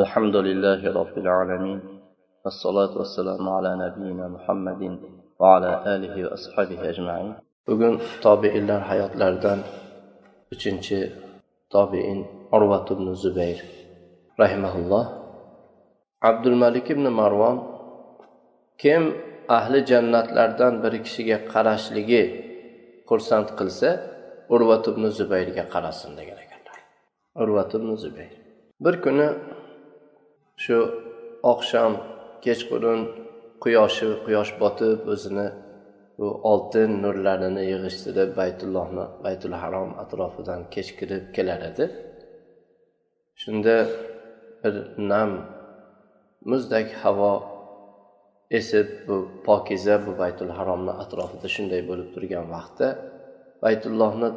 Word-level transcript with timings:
الحمد 0.00 0.36
لله 0.36 0.80
رب 1.00 1.16
العالمين 1.24 1.80
والصلاة 2.44 2.92
والسلام 3.00 3.44
على 3.56 3.70
نبينا 3.84 4.26
محمد 4.36 4.82
وعلى 5.40 5.70
آله 5.94 6.14
وأصحابه 6.24 6.78
أجمعين 6.92 7.34
bugun 7.68 8.00
tobiinlar 8.24 8.80
hayotlaridan 8.90 9.60
uchinchi 10.52 11.12
tobiin 11.74 12.48
urvat 12.56 12.88
ibn 12.94 13.06
zubayr 13.22 13.58
rahimaulloh 14.40 15.04
abdul 16.30 16.56
malik 16.62 16.86
ibn 16.94 17.06
marvon 17.20 17.56
kim 18.82 19.02
ahli 19.58 19.78
jannatlardan 19.90 20.74
bir 20.82 20.92
kishiga 21.04 21.38
qarashligi 21.52 22.24
xursand 23.08 23.48
qilsa 23.58 23.90
urvat 24.54 24.84
ibn 24.92 25.04
zubayrga 25.18 25.64
qarasin 25.74 26.10
degan 26.18 26.38
ekanlar 26.44 26.78
urvat 27.42 27.70
ibn 27.78 27.88
zubayr 28.04 28.32
bir 28.84 28.94
kuni 29.04 29.28
shu 30.62 30.78
oqshom 31.52 31.92
kechqurun 32.44 33.00
quyoshi 33.62 34.08
quyosh 34.26 34.52
botib 34.62 34.98
o'zini 35.12 35.46
bu 36.18 36.28
oltin 36.50 36.90
nurlarini 37.04 37.62
yig'ishtirib 37.72 38.30
baytullohni 38.40 39.04
baytul 39.24 39.54
harom 39.62 39.90
atrofidan 40.02 40.60
kechkirib 40.74 41.24
kelar 41.36 41.60
edi. 41.70 41.84
Shunda 43.42 43.76
bir 44.62 44.74
nam 45.10 45.30
muzdek 46.50 46.88
havo 47.02 47.32
esib 48.58 48.88
bu 49.06 49.16
pokiza 49.46 49.96
bu 50.06 50.12
baytul 50.22 50.50
haromni 50.58 50.92
atrofida 51.02 51.48
shunday 51.54 51.82
bo'lib 51.90 52.08
turgan 52.14 52.46
vaqtda 52.54 52.88
baytullohni 53.64 54.28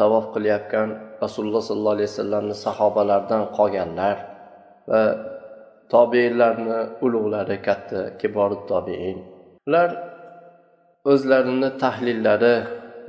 tavof 0.00 0.26
qilayotgan 0.34 0.88
rasululloh 1.24 1.62
sollallohu 1.68 1.96
alayhi 1.96 2.10
vasallamni 2.12 2.56
sahobalaridan 2.66 3.42
qolganlar 3.58 4.16
va 4.90 5.02
tobeinlarni 5.92 6.80
ulug'lari 7.04 7.56
katta 7.66 8.00
kibor 8.20 8.50
tobein 8.70 9.18
ular 9.66 9.90
o'zlarini 11.12 11.70
tahlillari 11.82 12.56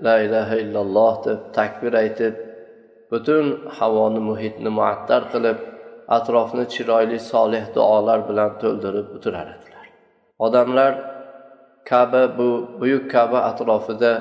la 0.06 0.16
ilaha 0.26 0.56
illalloh 0.64 1.14
deb 1.26 1.40
takbir 1.58 1.94
aytib 2.04 2.36
butun 3.12 3.46
havoni 3.78 4.22
muhitni 4.30 4.70
muattar 4.80 5.22
qilib 5.34 5.58
atrofni 6.18 6.66
chiroyli 6.74 7.20
solih 7.32 7.64
duolar 7.76 8.20
bilan 8.30 8.52
to'ldirib 8.62 9.08
o'tirar 9.16 9.48
edilar. 9.56 9.86
Odamlar 10.46 10.94
kaba 11.90 12.24
bu 12.38 12.50
buyuk 12.80 13.06
kaba 13.16 13.40
atrofida 13.52 14.12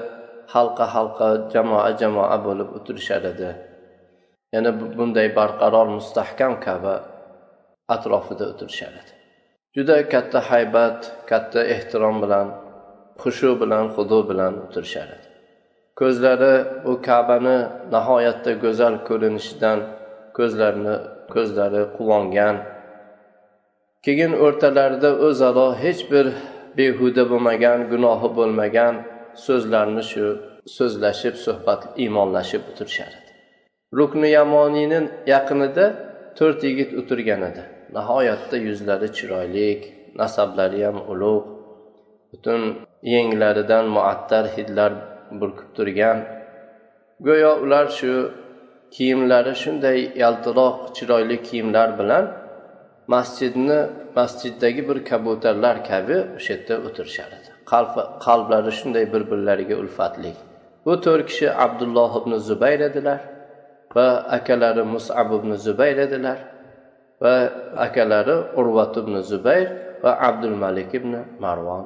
halqa 0.54 0.86
halqa 0.94 1.28
jamoa 1.52 1.90
jamoa 2.00 2.36
bo'lib 2.46 2.68
o'tirishar 2.78 3.22
edi. 3.32 3.50
Yana 4.54 4.70
bunday 4.98 5.28
barqaror 5.38 5.86
mustahkam 5.98 6.54
kaba 6.66 6.94
atrofida 7.94 8.44
o'tirishar 8.52 8.92
edi. 9.00 9.12
Juda 9.76 9.96
katta 10.12 10.40
haybat 10.50 10.98
katta 11.30 11.60
ehtirom 11.74 12.16
bilan 12.22 12.46
xushu 13.22 13.50
bilan 13.62 13.84
xudo 13.94 14.18
bilan 14.30 14.52
o'tirishar 14.64 15.08
edi. 15.16 15.28
Ko'zlari 16.00 16.54
bu 16.84 16.94
kabani 17.08 17.58
nihoyatda 17.94 18.52
go'zal 18.64 18.94
ko'rinishidan 19.08 19.78
ko'zlarini 20.38 20.96
ko'zlari 21.34 21.82
quvongan. 21.96 22.56
Keyin 24.04 24.32
o'rtalarida 24.44 25.10
o'zaro 25.26 25.66
hech 25.82 26.02
bir 26.12 26.26
behuda 26.78 27.22
bo'lmagan 27.30 27.78
gunohi 27.92 28.28
bo'lmagan 28.38 28.94
so'zlarni 29.46 30.02
shu 30.12 30.26
so'zlashib 30.76 31.34
suhbat 31.46 31.80
iymonlashib 32.02 32.62
o'tirishar 32.70 33.10
edi. 33.18 33.32
Rukni 33.98 34.28
yamoniyni 34.38 35.00
yaqinida 35.34 35.86
to'rt 36.38 36.60
yigit 36.68 36.90
o'tirgan 37.00 37.42
edi. 37.50 37.62
Nihoyatda 37.94 38.56
yuzlari 38.66 39.08
chiroyli 39.16 39.68
nasablari 40.20 40.80
ham 40.86 40.98
ulug' 41.12 41.46
butun 42.30 42.60
yenglaridan 43.14 43.84
muattar 43.96 44.44
hidlar 44.56 44.92
burkib 45.40 45.68
turgan. 45.76 46.18
Go'yo 47.26 47.52
ular 47.64 47.86
shu 47.98 48.12
kiyimlari 48.94 49.54
shunday 49.62 49.98
yaltiroq 50.22 50.76
chiroyli 50.96 51.36
kiyimlar 51.46 51.88
bilan 52.00 52.24
masjidni 53.14 53.80
masjiddagi 54.18 54.82
bir 54.88 54.98
kabutarlar 55.10 55.76
kabi 55.90 56.16
o'sha 56.36 56.52
yerda 56.54 56.74
o'tirishar 56.86 57.30
edi 57.38 57.50
qalblari 58.26 58.72
shunday 58.78 59.04
bir 59.12 59.22
birlariga 59.30 59.76
ulfatli. 59.82 60.32
Bu 60.86 60.92
to'rt 61.04 61.26
kishi 61.30 61.46
abdulloh 61.64 62.10
ibn 62.20 62.32
zubayr 62.48 62.80
edilar 62.88 63.20
va 63.96 64.08
akalari 64.36 64.84
musab 64.94 65.28
ibn 65.38 65.50
zubayr 65.66 65.98
edilar. 66.06 66.38
Va 67.22 67.34
akalari 67.86 68.36
urvat 68.60 68.94
ibn 69.02 69.14
zubayr 69.30 69.68
va 70.02 70.12
abdul 70.28 70.56
malik 70.64 70.90
ibn 70.98 71.12
marvon 71.44 71.84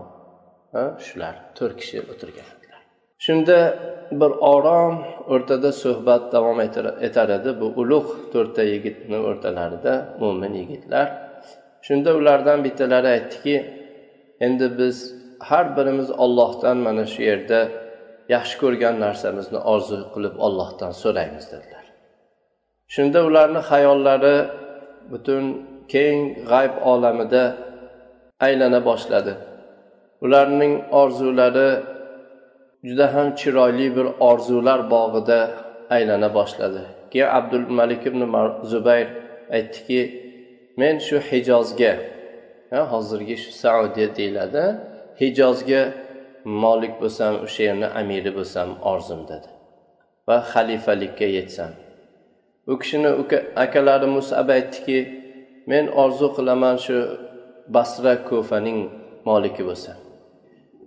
shular 1.06 1.34
to'rt 1.56 1.74
kishi 1.80 1.98
o'tirgan 2.12 2.48
shunda 3.24 3.58
bir 4.20 4.32
orom 4.54 4.94
o'rtada 5.32 5.70
suhbat 5.72 6.32
davom 6.32 6.60
etar 7.08 7.28
edi 7.38 7.50
bu 7.60 7.66
ulug' 7.82 8.10
to'rtta 8.32 8.62
yigitni 8.72 9.18
o'rtalarida 9.28 9.94
mo'min 10.20 10.54
yigitlar. 10.60 11.08
Shunda 11.86 12.10
ulardan 12.20 12.58
bittalari 12.66 13.08
aytdiki 13.16 13.56
endi 14.46 14.66
biz 14.78 14.96
har 15.48 15.66
birimiz 15.76 16.10
ollohdan 16.24 16.76
mana 16.86 17.04
shu 17.12 17.20
yerda 17.30 17.60
yaxshi 18.34 18.56
ko'rgan 18.62 18.94
narsamizni 19.04 19.60
orzu 19.72 19.98
qilib 20.14 20.34
ollohdan 20.46 20.92
so'raymiz 21.02 21.46
dedilar. 21.52 21.84
Shunda 22.94 23.18
ularni 23.28 23.60
xayollari 23.70 24.36
butun 25.10 25.44
keng 25.92 26.18
g'ayb 26.50 26.74
olamida 26.92 27.44
aylana 28.46 28.80
boshladi. 28.88 29.34
Ularning 30.24 30.74
orzulari 31.00 31.70
juda 32.88 33.06
ham 33.14 33.28
chiroyli 33.40 33.86
bir 33.96 34.06
orzular 34.30 34.80
bog'ida 34.94 35.40
aylana 35.96 36.28
boshladi. 36.38 36.82
Keyin 37.10 37.28
abdul 37.38 37.66
malik 37.78 38.02
ibn 38.10 38.20
zubayr 38.72 39.08
aytdiki 39.56 40.00
men 40.80 40.94
shu 41.06 41.16
hijozga 41.30 41.92
hozirgi 42.92 43.36
shu 43.42 43.50
saudiya 43.64 44.08
deyiladi 44.18 44.64
hijozga 45.20 45.82
molik 46.64 46.94
bo'lsam 47.02 47.32
o'sha 47.44 47.62
yerni 47.68 47.88
amiri 48.00 48.30
bo'lsam 48.38 48.68
orzum 48.92 49.20
dedi. 49.30 49.48
Va 50.28 50.36
xalifalikka 50.52 51.26
yetsam. 51.38 51.72
U 52.66 52.78
kishini 52.78 53.10
akalari 53.64 54.06
musab 54.16 54.48
aytdiki 54.56 54.98
men 55.70 55.84
orzu 56.02 56.28
qilaman 56.36 56.76
shu 56.84 56.96
basra 57.76 58.14
ko'faning 58.30 58.80
moliki 59.28 59.62
bo'lsa. 59.68 59.92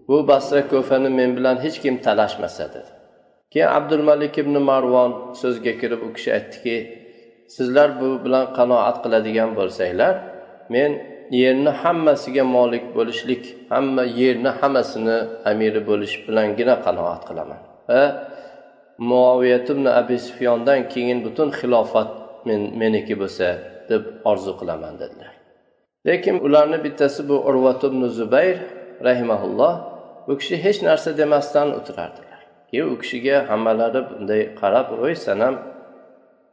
Bu 0.08 0.28
basra 0.32 0.62
ko'fani 0.74 1.10
men 1.20 1.30
bilan 1.38 1.58
hech 1.66 1.78
kim 1.84 1.96
talashmasa 2.06 2.66
dedi. 2.74 2.92
Keyin 3.52 3.70
abdul 3.78 4.04
malik 4.10 4.38
ibn 4.44 4.56
marvon 4.70 5.12
so'zga 5.42 5.74
kirib 5.82 6.02
u 6.08 6.10
kishi 6.16 6.30
aytdiki 6.38 6.78
sizlar 7.56 7.90
bu 8.02 8.10
bilan 8.26 8.46
qanoat 8.58 8.98
qiladigan 9.04 9.50
bo'lsanglar 9.60 10.14
men 10.76 10.92
yerni 11.42 11.72
hammasiga 11.82 12.44
molik 12.56 12.86
bo'lishlik 12.98 13.44
hamma 13.74 14.04
yerni 14.22 14.52
hammasini 14.60 15.18
amiri 15.52 15.82
bo'lish 15.90 16.16
bilangina 16.28 16.76
qanoat 16.86 17.22
qilaman 17.30 17.60
va 17.90 18.02
muoviyat 18.98 19.70
ibn 19.70 19.86
abi 19.86 20.18
sufyondan 20.20 20.90
keyin 20.90 21.20
butun 21.26 21.50
xilofat 21.60 22.12
men 22.48 22.62
meniki 22.82 23.16
bo'lsa 23.22 23.48
deb 23.90 24.04
orzu 24.32 24.54
qilaman 24.60 25.00
dedilar. 25.02 25.34
Lekin 26.08 26.40
ularni 26.46 26.84
bittasi 26.84 27.30
bu 27.30 27.38
urvat 27.50 27.84
ibn 27.84 28.02
zubayr 28.18 28.58
rahimaulloh 29.08 29.74
u 30.28 30.38
kishi 30.40 30.56
hech 30.66 30.80
narsa 30.88 31.18
demasdan 31.18 31.70
o'tirardilar. 31.78 32.40
Keyin 32.70 32.88
u 32.94 32.96
kishiga 33.02 33.38
hammalari 33.50 34.02
bunday 34.10 34.42
qarab 34.62 34.88
voy 35.02 35.16
san 35.26 35.40
ham 35.46 35.56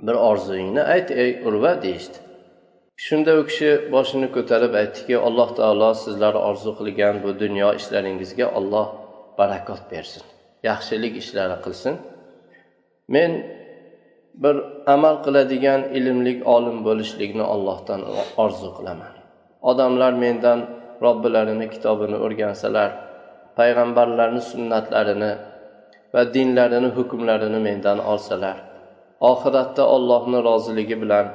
bir 0.06 0.16
orzuyingni 0.30 0.82
ayt 0.94 1.08
ey 1.22 1.30
urva 1.48 1.72
deyishdi. 1.82 2.18
Shunda 3.04 3.32
u 3.40 3.42
kishi 3.48 3.70
boshini 3.94 4.28
ko'tarib 4.36 4.72
aytdiki 4.81 5.16
alloh 5.28 5.48
taolo 5.58 5.90
sizlar 6.04 6.34
orzu 6.48 6.72
qilgan 6.78 7.16
bu 7.25 7.31
dunyo 7.43 7.69
ishlaringizga 7.81 8.46
olloh 8.58 8.86
barakot 9.38 9.82
bersin 9.93 10.25
yaxshilik 10.69 11.14
ishlari 11.22 11.56
qilsin 11.64 11.94
men 13.14 13.30
bir 14.42 14.56
amal 14.94 15.16
qiladigan 15.24 15.80
ilmlik 15.98 16.38
olim 16.56 16.76
bo'lishlikni 16.86 17.44
ollohdan 17.54 18.00
orzu 18.42 18.70
qilaman. 18.76 19.14
Odamlar 19.70 20.12
mendan 20.24 20.60
robbilarini 21.04 21.66
kitobini 21.74 22.18
o'rgansalar 22.24 22.90
payg'ambarlarni 23.58 24.42
sunnatlarini 24.52 25.32
va 26.14 26.22
dinlarini 26.34 26.90
hukmlarini 26.96 27.60
mendan 27.68 27.98
olsalar 28.12 28.56
oxiratda 29.32 29.84
ollohni 29.96 30.38
roziligi 30.48 30.96
bilan 31.02 31.26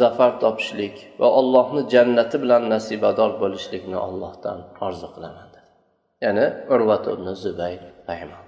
zafar 0.00 0.32
topishlik 0.42 0.96
va 1.20 1.28
ollohni 1.40 1.82
jannati 1.94 2.36
bilan 2.42 2.62
nasibador 2.74 3.30
bo'lishlikni 3.42 3.98
ollohdan 4.06 4.58
orzu 4.86 5.08
qilaman 5.14 5.48
dedi. 5.54 5.68
Ya'ni 6.24 6.46
urvat 6.74 7.04
ibn 7.14 7.26
zubayr 7.44 7.80
payg'ambar 8.08 8.45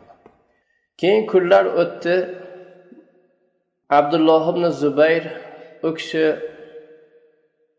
keyin 1.01 1.27
kunlar 1.27 1.65
o'tdi. 1.83 2.17
Abdulloh 3.99 4.45
ibn 4.53 4.65
zubayr 4.83 5.25
u 5.83 5.95
kishi 5.95 6.27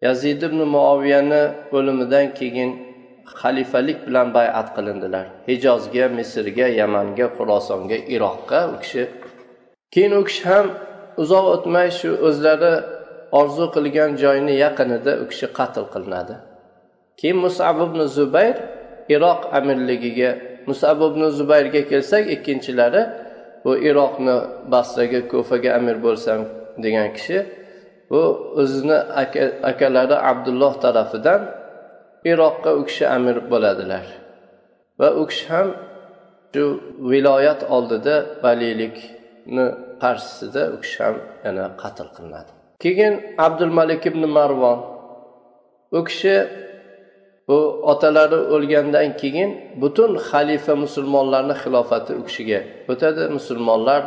yazid 0.01 0.41
ibn 0.47 0.59
muoviyani 0.75 1.43
o'limidan 1.77 2.33
keyin 2.39 2.71
xalifalik 3.41 3.99
bilan 4.07 4.27
bayat 4.33 4.67
qilindilar. 4.75 5.25
Hijozga 5.49 6.05
misrga 6.17 6.67
yamanga 6.79 7.27
xurosonga 7.37 7.97
iroqqa 8.15 8.59
u 8.73 8.75
kishi. 8.83 9.03
Keyin 9.93 10.13
u 10.19 10.23
kishi 10.29 10.43
ham 10.51 10.67
uzoq 11.21 11.45
o'tmay 11.55 11.87
shu 11.99 12.09
o'zlari 12.27 12.73
orzu 13.39 13.65
qilgan 13.75 14.11
joyni 14.23 14.53
yaqinida 14.65 15.11
u 15.23 15.25
kishi 15.31 15.47
qatl 15.57 15.85
qilinadi. 15.93 16.35
Keyin 17.19 17.37
musab 17.45 17.77
ibn 17.87 17.99
zubayr 18.17 18.55
iroq 19.15 19.41
amirligiga 19.57 20.31
musab 20.67 20.99
ibn 21.09 21.21
zubayrga 21.37 21.81
kelsak 21.91 22.23
ikkinchilari 22.35 23.01
bu 23.63 23.71
iroqni 23.89 24.35
basraga 24.71 25.21
ko'faga 25.31 25.69
amir 25.79 25.97
bo'lsam 26.05 26.39
degan 26.83 27.09
kishi 27.17 27.37
bu 28.11 28.21
o'zini 28.61 28.97
akalari 29.71 30.17
abdulloh 30.31 30.73
tarafidan 30.83 31.41
iroqqa 32.31 32.71
u 32.79 32.81
kishi 32.89 33.05
amir 33.07 33.37
bo'ladilar. 33.51 34.05
Va 34.99 35.09
u 35.21 35.23
kishi 35.29 35.45
ham 35.53 35.67
shu 36.53 36.63
viloyat 37.11 37.61
oldida 37.75 38.15
valiylikni 38.43 39.65
qarshisida 40.03 40.63
u 40.75 40.77
kishi 40.83 40.99
ham 41.03 41.15
yana 41.45 41.65
qatl 41.81 42.07
qilinadi. 42.15 42.51
Keyin 42.83 43.13
abdulmalik 43.45 44.03
ibn 44.11 44.23
marvon 44.37 44.79
u 45.97 45.99
kishi 46.09 46.35
u 47.55 47.57
otalari 47.91 48.39
o'lgandan 48.55 49.09
keyin 49.21 49.49
butun 49.81 50.11
xalifa 50.29 50.73
musulmonlarni 50.83 51.55
xilofati 51.61 52.11
u 52.19 52.21
kishiga 52.27 52.59
o'tadi. 52.91 53.23
Musulmonlar 53.37 54.01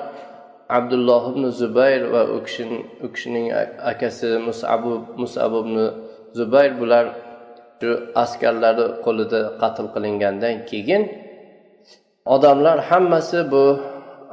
abdulloh 0.79 1.23
ibn 1.33 1.44
zubayr 1.61 2.03
va 2.12 2.23
u 2.37 2.39
u 3.05 3.09
kishining 3.15 3.47
akasi 3.93 4.29
musabu 4.49 4.93
musabu 5.23 5.59
ibn 5.65 5.77
zubayr 6.39 6.73
bular 6.81 7.06
shu 7.81 7.91
askarlari 8.23 8.85
qo'lida 9.05 9.41
qatl 9.62 9.87
qilingandan 9.95 10.55
keyin 10.71 11.03
odamlar 12.35 12.79
hammasi 12.91 13.41
bu 13.53 13.65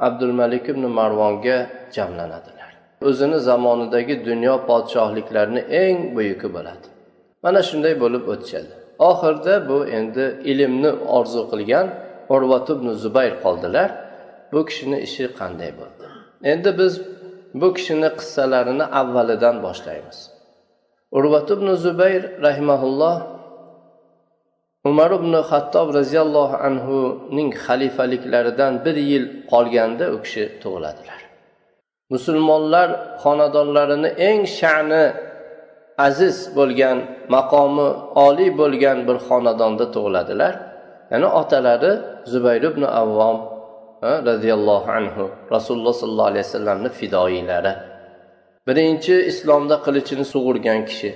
abdulmalik 0.06 0.64
ibn 0.72 0.84
marvonga 0.98 1.58
jamlanadilar. 1.96 2.70
O'zini 3.08 3.38
zamonidagi 3.48 4.14
dunyo 4.28 4.54
podshohliklarini 4.68 5.62
eng 5.82 5.98
buyuki 6.16 6.48
bo'ladi. 6.56 6.86
Mana 7.44 7.60
shunday 7.68 7.94
bo'lib 8.02 8.24
o'tishadi. 8.32 8.79
Oxirida 9.08 9.54
bu 9.68 9.78
endi 9.98 10.24
ilmni 10.50 10.90
orzu 11.18 11.42
qilgan 11.50 11.86
urvat 12.34 12.66
ibn 12.74 12.88
zubayr 13.02 13.34
qoldilar. 13.44 13.90
Bu 14.52 14.60
kishini 14.68 14.98
ishi 15.06 15.24
qanday 15.38 15.70
bo'ldi? 15.80 16.04
Endi 16.52 16.70
biz 16.80 16.92
bu 17.60 17.68
kishini 17.76 18.08
qissalarini 18.18 18.86
avvalidan 19.00 19.56
boshlaymiz. 19.66 20.18
Urvat 21.18 21.48
ibn 21.56 21.68
zubayr 21.84 22.22
rahimaulloh 22.46 23.16
umar 24.90 25.10
ibn 25.18 25.32
xattob 25.50 25.88
roziyallohu 25.98 26.56
anhuning 26.68 27.50
xalifaliklaridan 27.64 28.72
bir 28.84 28.96
yil 29.10 29.24
qolganda 29.52 30.06
u 30.14 30.16
kishi 30.24 30.44
tug'iladilar. 30.62 31.20
Musulmonlar 32.12 32.88
xonadonlarini 33.22 34.10
eng 34.28 34.40
sha'ni 34.58 35.04
aziz 36.06 36.36
bo'lgan 36.58 36.98
maqomi 37.34 37.88
oliy 38.26 38.50
bo'lgan 38.60 38.98
bir 39.08 39.16
xonadonda 39.28 39.86
tug'iladilar. 39.94 40.54
Ya'ni 41.12 41.28
otalari 41.40 41.92
zubayr 42.32 42.62
ibn 42.70 42.82
avvom 43.02 43.38
roziyallohu 44.30 44.88
anhu 44.98 45.24
rasululloh 45.54 45.94
sollallohu 46.02 46.30
alayhi 46.32 46.44
vasallamni 46.48 46.90
fidoyilari. 46.98 47.72
Birinchi 48.68 49.14
islomda 49.30 49.76
qilichini 49.86 50.24
sug'urgan 50.32 50.80
kishi 50.88 51.10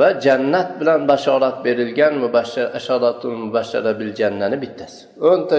va 0.00 0.08
jannat 0.24 0.68
bilan 0.80 1.00
bashorat 1.10 1.56
berilgan 1.66 2.14
ashoratul 2.78 3.36
mubashshara 3.42 3.92
bil 4.00 4.12
jannani 4.20 4.56
bittasi. 4.64 5.00
O'nta 5.30 5.56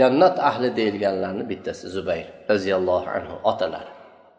jannat 0.00 0.36
ahli 0.50 0.68
deyilganlarni 0.78 1.44
bittasi 1.50 1.84
zubayr 1.96 2.26
roziyallohu 2.50 3.08
anhu 3.16 3.34
otalari. 3.50 3.90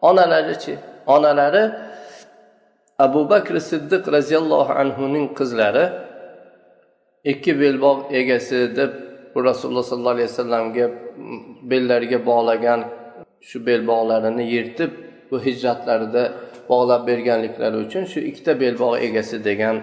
Onalarichi 0.08 0.74
onalari 1.14 1.64
abu 3.06 3.20
bakr 3.32 3.54
siddiq 3.70 4.02
roziyallohu 4.16 4.72
anhuning 4.82 5.26
qizlari 5.38 5.84
ikki 7.32 7.52
belbog' 7.62 8.02
egasi 8.20 8.58
deb 8.78 8.92
rasululloh 9.48 9.84
sollallohu 9.90 10.14
alayhi 10.16 10.30
vasallamga 10.32 10.86
bellariga 11.70 12.18
bog'lagan 12.30 12.80
shu 13.48 13.56
belbog'larini 13.68 14.44
yirtib 14.54 14.90
bu 15.30 15.36
hijratlarida 15.46 16.24
bog'lab 16.70 17.02
berganliklari 17.10 17.76
uchun 17.84 18.04
shu 18.12 18.18
ikkita 18.30 18.52
belbog' 18.62 18.96
egasi 19.08 19.36
degan 19.48 19.76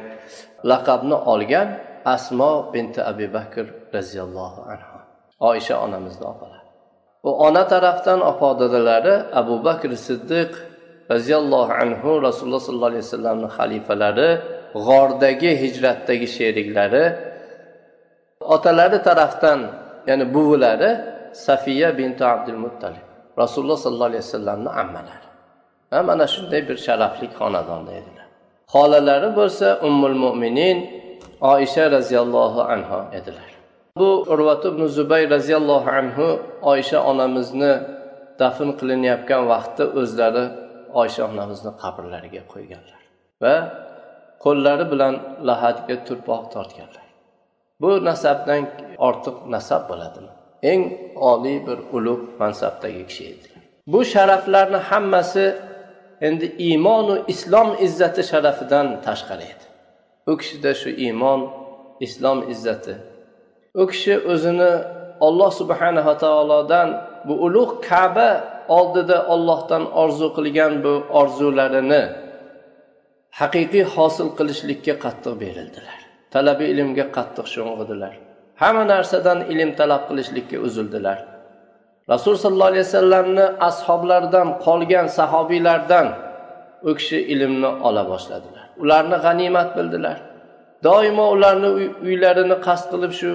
laqabni 0.71 1.17
olgan 1.33 1.67
asmo 2.15 2.51
binti 2.73 2.99
abi 3.11 3.27
bakr 3.37 3.65
roziyallohu 3.95 4.61
anhu 4.73 4.97
oysha 5.49 5.75
onamizni 5.85 6.25
opalari 6.33 6.67
u 7.27 7.29
ona 7.47 7.63
tarafdan 7.73 8.19
opa 8.31 8.49
dadalari 8.61 9.15
abu 9.39 9.55
bakr 9.67 9.91
siddiq 10.07 10.51
roziyallohu 11.13 11.71
anhu 11.83 12.09
rasululloh 12.27 12.61
sollallohu 12.67 12.91
alayhi 12.93 13.05
vasallamni 13.07 13.47
xalifalari 13.57 14.29
g'ordagi 14.87 15.51
hijratdagi 15.63 16.27
sheriklari 16.37 17.05
otalari 18.55 18.99
tarafdan 19.07 19.59
ya'ni 20.09 20.25
buvilari 20.35 20.91
safiya 21.47 21.89
binti 21.99 22.23
abdul 22.33 22.59
muttalib 22.65 23.07
rasululloh 23.41 23.77
sollallohu 23.77 24.11
alayhi 24.11 24.25
vasallamni 24.25 24.69
ammalari. 24.81 25.27
Va 25.91 25.99
mana 26.09 26.25
shunday 26.33 26.61
bir 26.69 26.77
sharafli 26.87 27.27
xonadonda 27.39 27.91
edilar. 27.99 28.25
Xolalari 28.73 29.29
bo'lsa 29.39 29.67
ummul 29.87 30.17
mo'minin 30.25 30.77
oisha 31.53 31.85
roziyallohu 31.95 32.61
anhu 32.73 32.99
edilar. 33.19 33.49
Bu 33.99 34.09
urvat 34.33 34.65
ibn 34.65 34.81
zubay 34.97 35.23
roziyallohu 35.35 35.89
anhu 35.99 36.27
oysha 36.71 36.97
onamizni 37.11 37.73
dafn 38.39 38.69
qilinayotgan 38.79 39.43
vaqtda 39.51 39.83
o'zlari 40.01 40.45
oysha 41.01 41.21
onamizni 41.31 41.71
qabrlariga 41.81 42.41
qo'yganlar 42.53 43.01
va 43.43 43.55
qo'llari 44.43 44.85
bilan 44.91 45.13
lahadga 45.47 45.95
turpoq 46.07 46.43
tortganlar. 46.55 47.05
Bu 47.81 47.89
nasabdan 48.09 48.63
ortiq 49.07 49.35
nasab 49.55 49.81
bo'ladimi? 49.89 50.31
Eng 50.71 50.83
oliy 51.31 51.57
bir 51.67 51.79
ulug' 51.97 52.23
mansabdagi 52.41 53.03
kishi 53.09 53.23
edilar. 53.33 53.61
Bu 53.93 53.99
sharaflarni 54.13 54.79
hammasi 54.89 55.45
endi 56.27 56.47
iymonu 56.67 57.15
islom 57.33 57.69
izzati 57.85 58.21
sharafidan 58.31 58.87
tashqari 59.05 59.45
edi. 59.53 59.65
U 60.29 60.33
kishida 60.39 60.71
shu 60.81 60.89
iymon 61.05 61.41
islom 62.05 62.39
izzati. 62.53 62.95
U 63.81 63.83
kishi 63.91 64.13
o'zini 64.33 64.71
olloh 65.27 65.51
subhanava 65.59 66.13
taolodan 66.23 66.89
bu 67.27 67.33
ulug' 67.45 67.73
kaba 67.89 68.29
oldida 68.77 69.17
ollohdan 69.33 69.83
orzu 70.01 70.27
qilgan 70.37 70.73
bu 70.83 70.93
orzularini 71.19 72.03
haqiqiy 73.39 73.85
hosil 73.95 74.29
qilishlikka 74.37 74.93
qattiq 75.05 75.33
berildilar. 75.43 75.99
Talabi 76.33 76.65
ilmga 76.73 77.05
qattiq 77.17 77.47
sho'ng'idilar. 77.55 78.13
Hamma 78.61 78.83
narsadan 78.93 79.39
ilm 79.53 79.69
talab 79.79 80.03
qilishlikka 80.09 80.57
uzildilar. 80.67 81.17
Rasul 82.13 82.35
sollallohu 82.43 82.71
alayhi 82.73 82.85
vasallamni 82.89 83.45
ashoblaridan 83.69 84.47
qolgan 84.65 85.07
sahobiylardan 85.17 86.07
u 86.89 86.91
kishi 86.99 87.19
ilmni 87.33 87.69
ola 87.87 88.03
boshladilar. 88.11 88.65
Ularni 88.83 89.17
g'animat 89.25 89.69
bildilar. 89.77 90.17
Doimo 90.83 91.25
ularni 91.35 91.69
uylarini 92.07 92.57
qasd 92.67 92.85
qilib 92.93 93.13
shu 93.19 93.31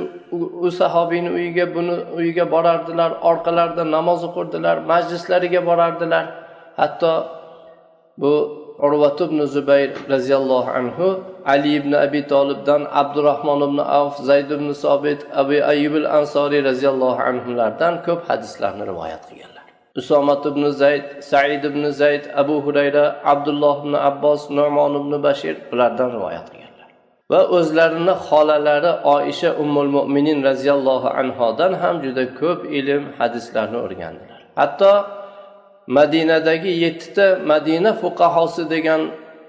u 0.67 0.71
sahobiyni 0.81 1.31
uyiga 1.39 1.67
buni 1.75 1.95
uyiga 2.19 2.45
borardilar 2.55 3.11
orqalarida 3.31 3.85
namoz 3.97 4.21
o'qirdilar 4.29 4.77
majlislariga 4.93 5.61
borardilar. 5.69 6.25
Hatto 6.81 7.13
bu 8.23 8.33
urvat 8.87 9.21
ibn 9.27 9.39
zubayr 9.55 9.91
roziyallohu 10.15 10.71
anhu 10.81 11.09
ali 11.55 11.71
ibn 11.81 11.93
abi 12.05 12.21
tolibdan 12.33 12.83
abdurahmon 13.03 13.61
ibn 13.69 13.79
avf 13.99 14.17
zayd 14.29 14.51
ibn 14.57 14.73
sobit 14.85 15.21
abu 15.43 15.57
ayyubil 15.73 16.07
ansoriy 16.19 16.63
roziyallohu 16.71 17.21
anhulardan 17.31 17.95
ko'p 18.07 18.21
hadislarni 18.31 18.85
rivoyat 18.91 19.23
qilganlar. 19.29 19.65
Usomat 20.01 20.43
ibn 20.51 20.63
zayd 20.83 21.05
said 21.31 21.63
ibn 21.71 21.91
zayd 22.01 22.25
abu 22.43 22.57
hurayra 22.67 23.05
abdulloh 23.33 23.77
ibn 23.85 23.95
abbos 23.95 24.51
nu'mon 24.59 24.93
ibn 25.01 25.13
bashir 25.27 25.57
bulardan 25.71 26.11
rivoyat 26.17 26.47
qilgan. 26.53 26.62
Va 27.33 27.41
o'zlarini 27.57 28.15
xolalari 28.29 28.93
oisha 29.17 29.51
ummul 29.63 29.91
mo'minin 29.97 30.39
roziyallohu 30.49 31.09
anhodan 31.21 31.73
ham 31.83 31.97
juda 32.05 32.25
ko'p 32.41 32.61
ilm 32.79 33.03
hadislarni 33.19 33.79
o'rgandilar. 33.87 34.41
Hatto 34.61 34.93
madinadagi 35.99 36.73
yettita 36.85 37.27
madina 37.53 37.91
fuqahosi 38.03 38.63
degan 38.75 39.01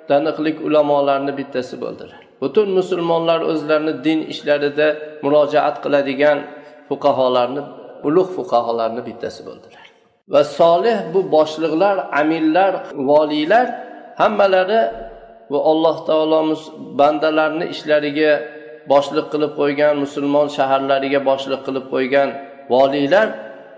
taniqli 0.09 0.51
ulamolarni 0.67 1.31
bittasi 1.39 1.75
bo'ldilar. 1.83 2.21
Butun 2.41 2.67
musulmonlar 2.79 3.39
o'zlarini 3.51 3.93
din 4.05 4.19
ishlarida 4.33 4.87
murojaat 5.23 5.75
qiladigan 5.83 6.37
fuqaholarni 6.89 7.61
ulug' 8.07 8.31
fuqaholarni 8.37 9.01
bittasi 9.07 9.41
bo'ldilar. 9.47 9.85
Va 10.33 10.41
solih 10.59 10.97
bu 11.13 11.19
boshliqlar 11.35 11.95
amillar 12.21 12.73
voliylar 13.09 13.65
hammalari 14.21 14.81
va 15.51 15.59
alloh 15.71 15.95
taolo 16.09 16.39
bandalarni 16.99 17.65
ishlariga 17.73 18.31
boshliq 18.91 19.27
qilib 19.33 19.51
qo'ygan 19.59 19.93
musulmon 20.03 20.47
shaharlariga 20.57 21.19
boshliq 21.29 21.61
qilib 21.67 21.85
qo'ygan 21.93 22.29
voliylar 22.73 23.27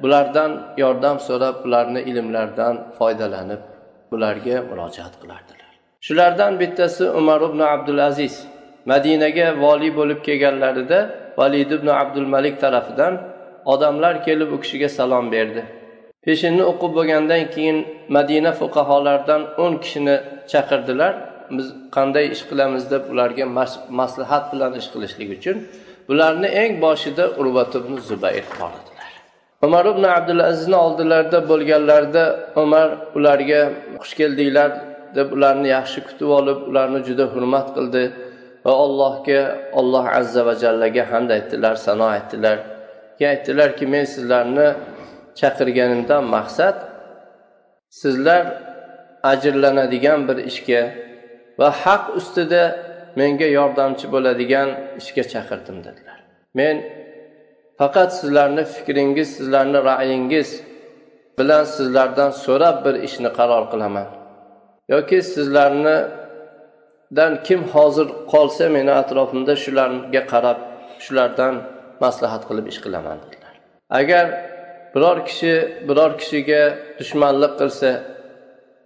bulardan 0.04 0.52
yordam 0.84 1.18
so'rab 1.28 1.56
ularni 1.66 2.02
ilmlaridan 2.12 2.76
foydalanib 2.98 3.62
ularga 4.16 4.58
murojaat 4.70 5.14
qilardilar. 5.22 5.70
Shulardan 6.06 6.54
bittasi 6.62 7.04
umar 7.20 7.42
ibn 7.50 7.60
abdulaziz 7.74 8.36
madinaga 8.92 9.48
voliy 9.64 9.92
bo'lib 10.00 10.20
kelganlarida 10.28 11.00
valid 11.40 11.70
ibn 11.78 11.88
abdul 12.02 12.28
malik 12.36 12.56
tarafidan 12.64 13.14
odamlar 13.74 14.16
kelib 14.28 14.50
u 14.56 14.58
kishiga 14.64 14.90
salom 14.98 15.26
berdi. 15.36 15.62
Peshinni 16.26 16.64
o'qib 16.72 16.92
bo'lgandan 16.98 17.44
keyin 17.54 17.78
madina 18.18 18.52
fuqaholaridan 18.60 19.42
o'n 19.64 19.74
kishini 19.84 20.16
chaqirdilar. 20.52 21.14
Biz 21.58 21.68
qanday 21.96 22.26
ish 22.36 22.44
qilamiz 22.50 22.84
deb 22.94 23.04
ularga 23.14 23.46
maslahat 24.02 24.46
bilan 24.54 24.72
ish 24.82 24.88
qilishlik 24.94 25.30
uchun 25.38 25.58
bularni 26.10 26.50
eng 26.64 26.74
boshida 26.86 27.26
urvat 27.42 27.72
ibn 27.80 27.94
zubayr 28.10 28.46
bor 28.60 28.74
edilar 28.80 29.12
umar 29.68 29.86
ibn 29.94 30.04
abdulazizni 30.18 30.78
oldilarida 30.86 31.40
bo'lganlarida 31.52 32.26
umar 32.64 32.88
ularga 33.18 33.62
xush 34.02 34.14
keldinglar 34.20 34.70
deb 35.18 35.28
ularni 35.38 35.68
yaxshi 35.78 36.00
kutib 36.08 36.30
olib 36.40 36.60
ularni 36.70 37.00
juda 37.08 37.26
hurmat 37.34 37.68
qildi 37.78 38.04
va 38.66 38.74
allohga 38.86 39.42
olloh 39.80 40.06
azza 40.20 40.42
va 40.48 40.54
jallaga 40.64 41.04
hamd 41.12 41.30
aytdilar 41.38 41.76
sano 41.86 42.06
aytdilar. 42.16 42.58
Keyin 43.18 43.30
aytdilarki 43.34 43.86
men 43.94 44.06
sizlarni 44.14 44.68
chaqirganimdan 45.40 46.24
maqsad 46.36 46.78
sizlar 48.02 48.44
ajrlanadigan 49.32 50.20
bir 50.28 50.38
ishga 50.52 50.82
va 51.60 51.70
haq 51.84 52.04
ustida 52.20 52.64
menga 53.20 53.48
yordamchi 53.58 54.06
bo'ladigan 54.14 54.70
ishga 55.02 55.24
chaqirdim 55.34 55.78
dedilar. 55.88 56.18
Men 56.60 56.76
faqat 57.80 58.10
sizlarni 58.20 58.64
fikringiz 58.76 59.30
sizlarni 59.38 59.80
ra'yingiz 59.92 60.50
bilan 61.40 61.64
sizlardan 61.76 62.32
so'rab 62.46 62.78
bir 62.86 62.96
ishni 63.08 63.30
qaror 63.40 63.64
qilaman. 63.72 64.08
Yoki 64.94 65.18
sizlarnidan 65.34 67.34
kim 67.48 67.62
hozir 67.74 68.08
qolsa 68.34 68.66
meni 68.76 68.92
atrofimda 69.02 69.54
shularga 69.64 70.22
qarab 70.34 70.60
shulardan 71.06 71.54
maslahat 72.04 72.44
qilib 72.50 72.66
ish 72.72 72.80
qilaman 72.86 73.18
dedilar. 73.24 73.54
Agar 74.00 74.26
biror 74.96 75.18
kishi 75.28 75.54
biror 75.88 76.12
kishiga 76.22 76.62
dushmanlik 77.00 77.54
qilsa 77.62 77.90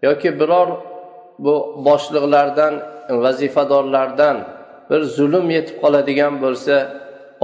yoki 0.07 0.29
biror 0.41 0.67
bu 1.45 1.55
boshliqlardan 1.87 2.73
vazifadorlardan 3.23 4.37
bir 4.89 5.01
zulm 5.17 5.47
yetib 5.57 5.77
qoladigan 5.83 6.33
bo'lsa 6.43 6.75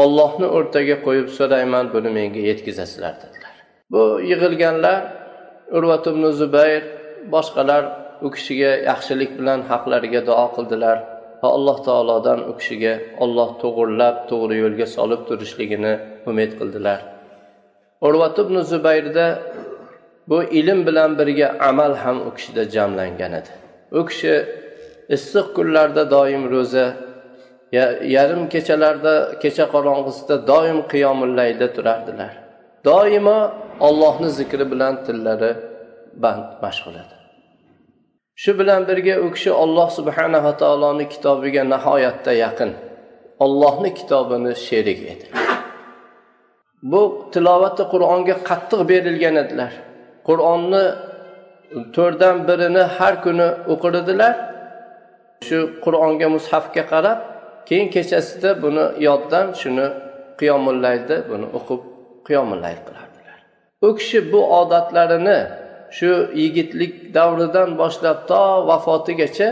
ollohni 0.04 0.48
o'rtaga 0.58 0.96
qo'yib 1.06 1.30
so'rayman 1.38 1.86
buni 1.94 2.10
menga 2.18 2.42
yetkazasizlar 2.50 3.14
dedilar. 3.24 3.54
Bu 3.94 4.04
yig'ilganlar 4.32 5.00
urvat 5.78 6.08
ibn 6.12 6.24
zubayr 6.42 6.84
boshqalar 7.36 7.84
u 8.25 8.28
kishiga 8.36 8.72
yaxshilik 8.90 9.32
bilan 9.40 9.60
haqlariga 9.72 10.22
duo 10.30 10.46
qildilar 10.56 10.98
va 11.42 11.50
alloh 11.58 11.78
taolodan 11.88 12.40
u 12.50 12.54
kishiga 12.60 12.94
olloh 13.24 13.50
to'g'irlab 13.64 14.16
to'g'ri 14.32 14.56
yo'lga 14.64 14.88
solib 14.96 15.22
turishligini 15.30 15.94
umid 16.32 16.52
qildilar. 16.60 17.00
Urvat 18.08 18.36
ibn 18.44 18.56
zubayrda 18.72 19.28
bu 20.30 20.38
ilm 20.60 20.80
bilan 20.88 21.12
birga 21.20 21.48
amal 21.70 21.94
ham 22.04 22.18
u 22.28 22.30
kishida 22.38 22.64
jamlangan 22.75 23.34
edi. 23.40 23.52
U 23.92 24.06
kishi 24.06 24.36
issiq 25.15 25.48
kunlarda 25.56 26.04
doim 26.15 26.44
ro'za 26.54 26.86
yarim 28.15 28.50
kechalarda 28.54 29.13
kecha 29.42 29.65
qorong'isida 29.74 30.36
doim 30.51 30.80
qiyomillayda 30.92 31.68
turardilar. 31.75 32.34
Doimo 32.86 33.39
ollohni 33.88 34.30
zikri 34.39 34.65
bilan 34.72 34.94
tillari 35.06 35.51
band 36.24 36.48
mashg'ul 36.63 36.96
edi 37.04 37.15
shu 38.44 38.51
bilan 38.60 38.82
birga 38.88 39.15
u 39.25 39.27
kishi 39.36 39.51
olloh 39.63 39.89
subhanava 39.98 40.51
taoloni 40.62 41.06
kitobiga 41.13 41.63
nihoyatda 41.74 42.32
yaqin 42.44 42.72
ollohni 43.46 43.89
kitobini 44.00 44.54
sherik 44.68 45.00
edi. 45.13 45.25
Bu 46.92 47.01
tilovati 47.34 47.84
qur'onga 47.94 48.36
qattiq 48.50 48.82
berilgan 48.92 49.36
edilar. 49.44 49.74
Qur'onni 50.27 50.84
to'rtdan 51.96 52.38
birini 52.48 52.84
har 52.98 53.13
kuni 53.25 53.48
o'qir 53.74 53.94
edilar 54.01 54.34
shu 55.48 55.58
qur'onga 55.86 56.27
mushafga 56.36 56.84
qarab 56.94 57.20
keyin 57.67 57.88
kechasida 57.96 58.50
buni 58.63 58.86
yoddan 59.08 59.48
shuni 59.62 59.88
qiyomillayda 60.39 61.15
buni 61.29 61.48
o'qib 61.58 61.82
qiyomillayl 62.27 62.79
qilardilar. 62.88 63.38
U 63.86 63.88
kishi 64.00 64.20
bu 64.32 64.41
odatlarini 64.60 65.39
shu 65.98 66.12
yigitlik 66.41 66.94
davridan 67.17 67.70
boshlab 67.82 68.17
to 68.29 68.41
vafotigacha 68.70 69.50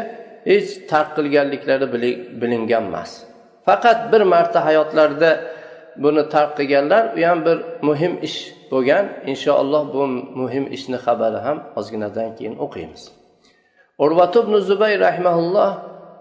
hech 0.49 0.69
tark 0.91 1.09
qilganliklari 1.17 1.87
bilingan 2.41 2.85
emas. 2.89 3.11
Faqat 3.67 3.99
bir 4.11 4.21
marta 4.33 4.59
hayotlarida 4.67 5.31
buni 6.03 6.29
tark 6.33 6.51
qilganlar 6.57 7.03
u 7.17 7.21
ham 7.27 7.39
bir 7.45 7.57
muhim 7.87 8.13
ish 8.27 8.37
bo'lgan. 8.71 9.05
Inshaalloh 9.31 9.83
bu 9.93 10.01
muhim 10.41 10.65
ishni 10.75 10.97
xabari 11.05 11.39
ham 11.47 11.57
ozginadan 11.79 12.29
keyin 12.37 12.55
o'qiymiz. 12.65 13.03
Urvat 14.03 14.33
ibn 14.41 14.53
zubay 14.69 14.93
rahmaulloh 15.05 15.71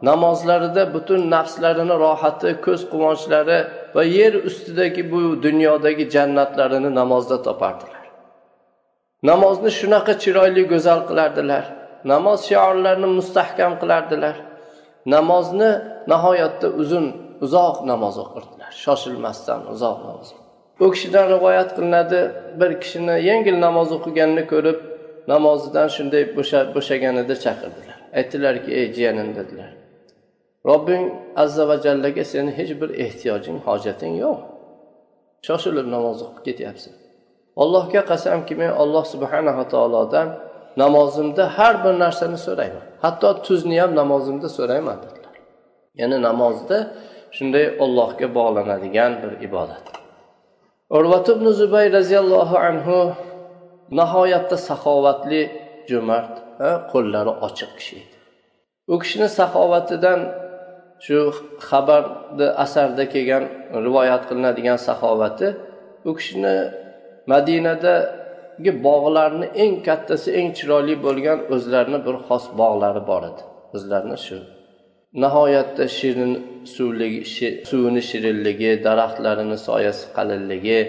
namozlarida 0.09 0.83
butun 0.95 1.21
nafslarini 1.35 1.95
rohati 2.05 2.51
ko'z 2.65 2.81
quvonchlari 2.93 3.59
va 3.97 4.03
yer 4.19 4.35
ustidagi 4.49 5.03
bu 5.13 5.21
dunyodagi 5.47 6.05
jannatlarini 6.15 6.91
namozda 7.01 7.37
topardilar. 7.47 8.03
Namozni 9.31 9.71
shunaqa 9.81 10.13
chiroyli 10.23 10.63
go'zal 10.73 11.01
qilardilar. 11.09 11.65
Namoz 12.13 12.39
shiorlarini 12.49 13.09
mustahkam 13.19 13.73
qilardilar. 13.81 14.37
Namozni 15.15 15.71
nihoyatda 16.13 16.69
uzun 16.83 17.07
uzoq 17.45 17.77
namoz 17.91 18.15
o'qirdilar. 18.25 18.62
Shoshilmasdan 18.83 19.61
uzoq 19.73 19.99
namoz 20.07 20.29
u 20.81 20.91
kishidan 20.91 21.27
rivoyat 21.35 21.71
qilinadi 21.77 22.21
bir 22.61 22.71
kishini 22.83 23.17
yengil 23.29 23.57
namoz 23.67 23.89
o'qiganini 23.97 24.45
ko'rib 24.53 24.79
namozidan 25.33 25.89
shunday 25.97 26.23
bo'shaganida 26.77 27.35
chaqirdilar. 27.45 27.99
Aytdilarki 28.19 28.71
ey 28.81 28.87
jiyanim 28.97 29.29
dedilar. 29.39 29.71
Robbing 30.69 31.05
azza 31.43 31.65
va 31.71 31.77
jallaga 31.87 32.25
seni 32.33 32.51
hech 32.59 32.73
bir 32.81 32.91
ehtiyojing 33.05 33.59
hojating 33.67 34.15
yo'q. 34.25 34.39
Shoshilib 35.47 35.87
namoz 35.95 36.19
o'qib 36.27 36.43
ketyapsan. 36.49 36.95
Allohga 37.63 38.03
qasamki 38.13 38.55
men 38.61 38.71
alloh 38.83 39.05
subhanava 39.15 39.65
taolodan 39.75 40.29
namozimda 40.83 41.45
har 41.57 41.75
bir 41.85 41.95
narsani 42.05 42.39
so'rayman. 42.47 42.85
Hatto 43.05 43.29
tuzni 43.47 43.77
ham 43.83 43.93
namozimda 44.01 44.49
so'rayman 44.59 44.99
dedilar. 45.05 45.35
Ya'ni 46.01 46.19
namozda 46.29 46.79
shunday 47.37 47.67
ollohga 47.85 48.27
bog'lanadigan 48.39 49.13
bir 49.23 49.33
ibodat. 49.47 49.85
Urvat 50.97 51.27
ibn 51.35 51.47
zubay 51.61 51.87
roziyallohu 51.99 52.57
anhu 52.69 52.99
nihoyatda 53.99 54.57
saxovatli 54.69 55.43
jo'mard 55.91 56.35
qo'llari 56.93 57.33
ochiq 57.47 57.71
kishi 57.79 57.95
edi. 58.03 58.17
U 58.93 58.95
kishini 59.03 59.29
saxovatidan 59.39 60.21
shu 61.05 61.19
xabarni 61.69 62.47
asarda 62.65 63.05
kelgan 63.15 63.45
rivoyat 63.87 64.23
qilinadigan 64.29 64.79
saxovati 64.89 65.49
u 66.09 66.11
kishini 66.19 66.57
madinadagi 67.33 68.73
bog'larni 68.87 69.47
eng 69.63 69.75
kattasi 69.89 70.29
eng 70.39 70.49
chiroyli 70.59 70.95
bo'lgan 71.07 71.39
o'zlarini 71.55 71.99
bir 72.07 72.17
xos 72.27 72.45
bog'lari 72.61 73.03
bor 73.11 73.23
edi. 73.31 73.43
O'zlarini 73.77 74.19
shu 74.27 74.39
nihoyatda 75.15 75.89
shirin 75.89 76.33
suvligi 76.65 77.21
suvini 77.71 78.03
shirinligi 78.11 78.71
daraxtlarini 78.85 79.59
soyasi 79.69 80.05
qalinligi 80.17 80.81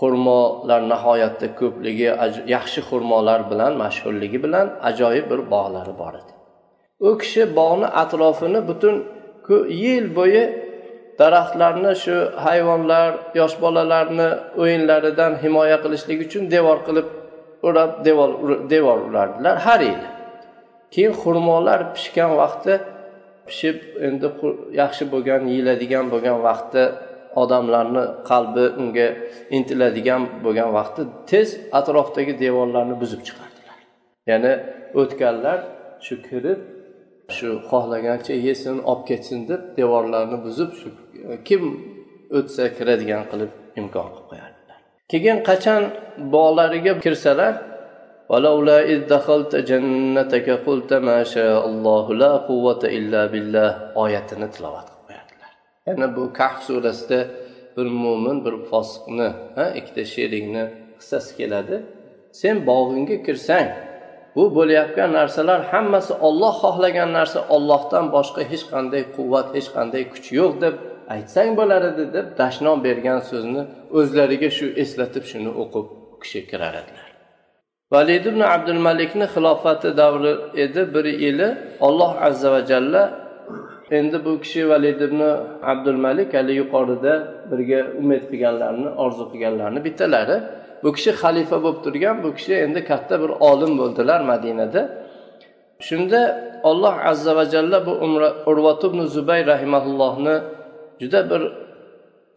xurmolar 0.00 0.82
nihoyatda 0.92 1.46
ko'pligi 1.60 2.08
yaxshi 2.54 2.80
xurmolar 2.88 3.40
bilan 3.50 3.72
mashhurligi 3.82 4.38
bilan 4.44 4.66
ajoyib 4.90 5.26
bir 5.30 5.40
bog'lari 5.54 5.94
bor 6.02 6.14
edi. 6.20 6.32
U 7.06 7.10
kishi 7.22 7.42
bog'ni 7.58 7.88
atrofini 8.02 8.60
butun 8.70 8.96
yil 9.84 10.06
bo'yi 10.18 10.44
daraxtlarni 11.20 11.92
shu 12.02 12.16
hayvonlar 12.46 13.10
yosh 13.40 13.56
bolalarni 13.64 14.28
o'yinlaridan 14.62 15.32
himoya 15.42 15.78
qilishlik 15.84 16.18
uchun 16.26 16.42
devor 16.54 16.78
qilib 16.86 17.08
o'rab 17.66 17.90
devor 18.06 18.30
devor 18.72 18.98
urardilar 19.08 19.56
har 19.66 19.80
yili. 19.90 20.08
Keyin 20.94 21.12
xurmolar 21.22 21.80
pishgan 21.94 22.32
vaqti 22.42 22.74
pishib 23.50 23.76
endi 24.06 24.28
yaxshi 24.82 25.04
bo'lgan 25.12 25.42
yeyiladigan 25.52 26.06
bo'lgan 26.12 26.38
vaqtda 26.48 26.84
odamlarni 27.42 28.04
qalbi 28.30 28.64
unga 28.82 29.08
intiladigan 29.56 30.22
bo'lgan 30.44 30.70
vaqtda 30.78 31.02
tez 31.30 31.48
atrofdagi 31.78 32.32
devorlarni 32.44 32.96
buzib 33.02 33.20
chiqardilar. 33.26 33.78
Ya'ni 34.30 34.52
o'tganlar 35.00 35.58
shu 36.06 36.14
kirib 36.28 36.60
shu 37.36 37.48
xohlagancha 37.70 38.34
yesin 38.48 38.76
olib 38.90 39.04
ketsin 39.10 39.38
deb 39.50 39.62
devorlarni 39.78 40.38
buzib 40.46 40.70
shu 40.80 40.88
e, 41.30 41.34
kim 41.48 41.62
o'tsa 42.38 42.64
kiradigan 42.76 43.22
qilib 43.30 43.52
imkon 43.80 44.06
qilib 44.14 44.26
qo'yardilar. 44.30 44.78
Keyin 45.12 45.38
qachon 45.48 45.82
bog'lariga 46.34 46.92
kirsalar 47.04 47.54
ولولا 48.29 48.77
إذ 48.91 48.99
دخلت 49.07 49.55
جنتك 49.55 50.47
قلت 50.67 50.91
ما 50.93 51.23
شاء 51.23 51.61
الله 51.69 52.13
لا 52.13 52.33
قوة 52.49 52.81
إلا 52.83 53.21
بالله 53.25 53.71
oyatini 53.95 54.47
tilovat 54.51 54.87
qilib 54.89 55.05
qo'yadilar 55.07 55.51
ya'ni 55.87 56.07
bu 56.15 56.23
kahf 56.33 56.63
surasida 56.67 57.19
bir 57.77 57.85
mo'min 58.03 58.37
bir 58.45 58.55
fosiqni 58.69 59.29
ikkita 59.79 60.03
sherikni 60.13 60.63
qissasi 60.99 61.31
keladi 61.39 61.75
sen 62.41 62.55
bog'ingga 62.69 63.17
kirsang 63.27 63.67
bu 64.35 64.43
bo'layotgan 64.57 65.09
narsalar 65.19 65.59
hammasi 65.71 66.13
olloh 66.27 66.53
xohlagan 66.63 67.09
narsa 67.17 67.39
ollohdan 67.55 68.05
boshqa 68.15 68.41
hech 68.51 68.65
qanday 68.73 69.03
quvvat 69.15 69.47
hech 69.57 69.69
qanday 69.75 70.03
kuch 70.13 70.27
yo'q 70.39 70.53
deb 70.63 70.75
aytsang 71.15 71.51
bo'lar 71.59 71.81
edi 71.91 72.03
deb 72.15 72.27
dashnom 72.41 72.77
bergan 72.87 73.19
so'zni 73.29 73.63
o'zlariga 73.99 74.49
shu 74.57 74.65
eslatib 74.83 75.25
shuni 75.31 75.51
o'qib 75.61 75.85
kishi 76.21 76.41
kirar 76.51 76.73
edilar 76.81 76.98
Valid 77.92 78.24
ibn 78.30 78.40
abdul 78.54 78.80
malikni 78.88 79.26
xilofati 79.34 79.88
davri 80.00 80.32
edi 80.64 80.82
bir 80.94 81.04
yili. 81.04 81.48
Olloh 81.86 82.12
azza 82.28 82.48
va 82.54 82.60
jalla 82.70 83.02
endi 83.98 84.24
bu 84.24 84.32
kishi 84.42 84.62
valid 84.72 85.00
ibn 85.08 85.20
abdul 85.72 86.00
malik 86.06 86.30
hali 86.34 86.52
yuqorida 86.60 87.12
birga 87.50 87.80
umid 88.00 88.22
qilganlarni 88.30 88.88
orzu 89.04 89.24
qilganlarni 89.32 89.80
bittalari. 89.86 90.36
Bu 90.82 90.88
kishi 90.96 91.10
xalifa 91.22 91.56
bo'lib 91.64 91.80
turgan 91.84 92.16
bu 92.24 92.30
kishi 92.38 92.54
endi 92.64 92.80
katta 92.90 93.14
bir 93.22 93.30
olim 93.50 93.72
bo'ldilar 93.80 94.20
madinada. 94.32 94.82
Shunda 95.88 96.20
olloh 96.70 96.94
azza 97.10 97.32
va 97.38 97.44
jalla 97.54 97.78
bu 97.86 97.92
urvat 98.50 98.80
ibn 98.88 99.00
zubay 99.16 99.40
rahimaullohni 99.52 100.36
juda 101.00 101.20
bir 101.30 101.42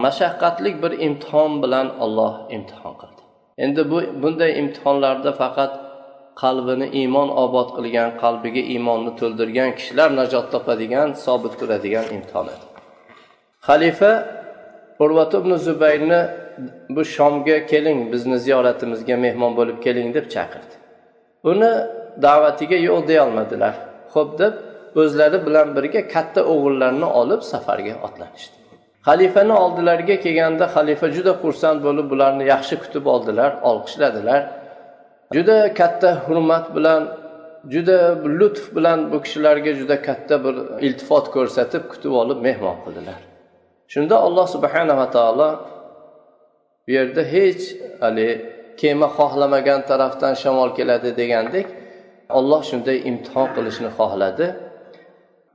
mashaqqatli 0.04 0.70
bir 0.82 0.92
imtihon 1.06 1.52
bilan 1.62 1.86
olloh 2.04 2.32
imtihon 2.56 2.94
qildi. 3.00 3.13
Endi 3.58 3.90
bu 3.90 4.02
bunday 4.22 4.58
imtihonlarda 4.60 5.32
faqat 5.32 5.72
qalbini 6.42 6.86
iymon 7.00 7.28
obod 7.44 7.68
qilgan 7.76 8.10
qalbiga 8.22 8.62
iymonni 8.74 9.12
to'ldirgan 9.20 9.70
kishilar 9.78 10.08
najot 10.20 10.46
topadigan 10.54 11.08
sobit 11.24 11.54
turadigan 11.60 12.06
imtihon 12.16 12.46
edi. 12.54 12.64
Xalifa 13.66 14.12
urvat 15.04 15.32
ibn 15.40 15.52
zubayrni 15.66 16.20
bu 16.94 17.02
shomga 17.16 17.56
keling 17.72 17.98
bizni 18.12 18.38
ziyoratimizga 18.46 19.16
mehmon 19.26 19.52
bo'lib 19.58 19.78
keling 19.86 20.08
deb 20.16 20.26
chaqirdi. 20.34 20.74
Uni 21.50 21.72
da'vatiga 22.26 22.78
yo'q 22.88 23.00
deyolmadilar. 23.10 23.74
Ho'p 24.14 24.30
deb 24.42 24.54
o'zlari 25.00 25.38
bilan 25.46 25.68
birga 25.76 26.02
katta 26.14 26.40
o'g'illarini 26.52 27.08
olib 27.20 27.42
safarga 27.52 27.94
otlanishdi. 28.06 28.56
Xalifani 29.06 29.54
oldilariga 29.64 30.16
kelganda 30.24 30.64
xalifa 30.74 31.06
juda 31.16 31.32
xursand 31.42 31.78
bo'lib 31.86 32.06
bularni 32.12 32.44
yaxshi 32.54 32.74
kutib 32.82 33.04
oldilar 33.14 33.50
olqishladilar. 33.70 34.40
Juda 35.36 35.58
katta 35.80 36.10
hurmat 36.26 36.66
bilan 36.76 37.02
juda 37.74 37.98
lutf 38.40 38.64
bilan 38.76 38.98
bu 39.12 39.18
kishilarga 39.24 39.72
juda 39.80 39.96
katta 40.08 40.34
bir 40.44 40.54
iltifot 40.86 41.26
ko'rsatib 41.36 41.82
kutib 41.92 42.12
olib 42.22 42.38
mehmon 42.46 42.76
qildilar. 42.84 43.20
Shunda 43.92 44.16
alloh 44.26 44.46
subhanava 44.54 45.06
taolo 45.16 45.50
bu 46.86 46.90
yerda 46.96 47.22
hech 47.34 47.62
haligi 48.02 48.34
kema 48.80 49.08
xohlamagan 49.18 49.80
tarafdan 49.90 50.34
shamol 50.42 50.70
keladi 50.78 51.10
degandek 51.20 51.66
olloh 52.38 52.62
shunday 52.70 52.98
imtihon 53.10 53.48
qilishni 53.56 53.90
xohladi. 53.98 54.46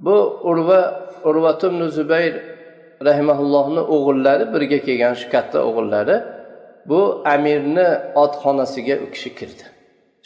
Bu 0.06 0.18
urva 0.52 0.82
urvatum 1.30 1.74
zubayr 1.98 2.34
rahimaullohni 3.08 3.82
o'g'illari 3.96 4.46
birga 4.54 4.80
kelgan 4.88 5.14
shu 5.22 5.28
katta 5.36 5.58
o'g'illari 5.70 6.16
bu 6.90 7.00
amirni 7.36 7.88
otxonasiga 8.24 8.96
u 9.06 9.08
kishi 9.14 9.30
kirdi. 9.40 9.66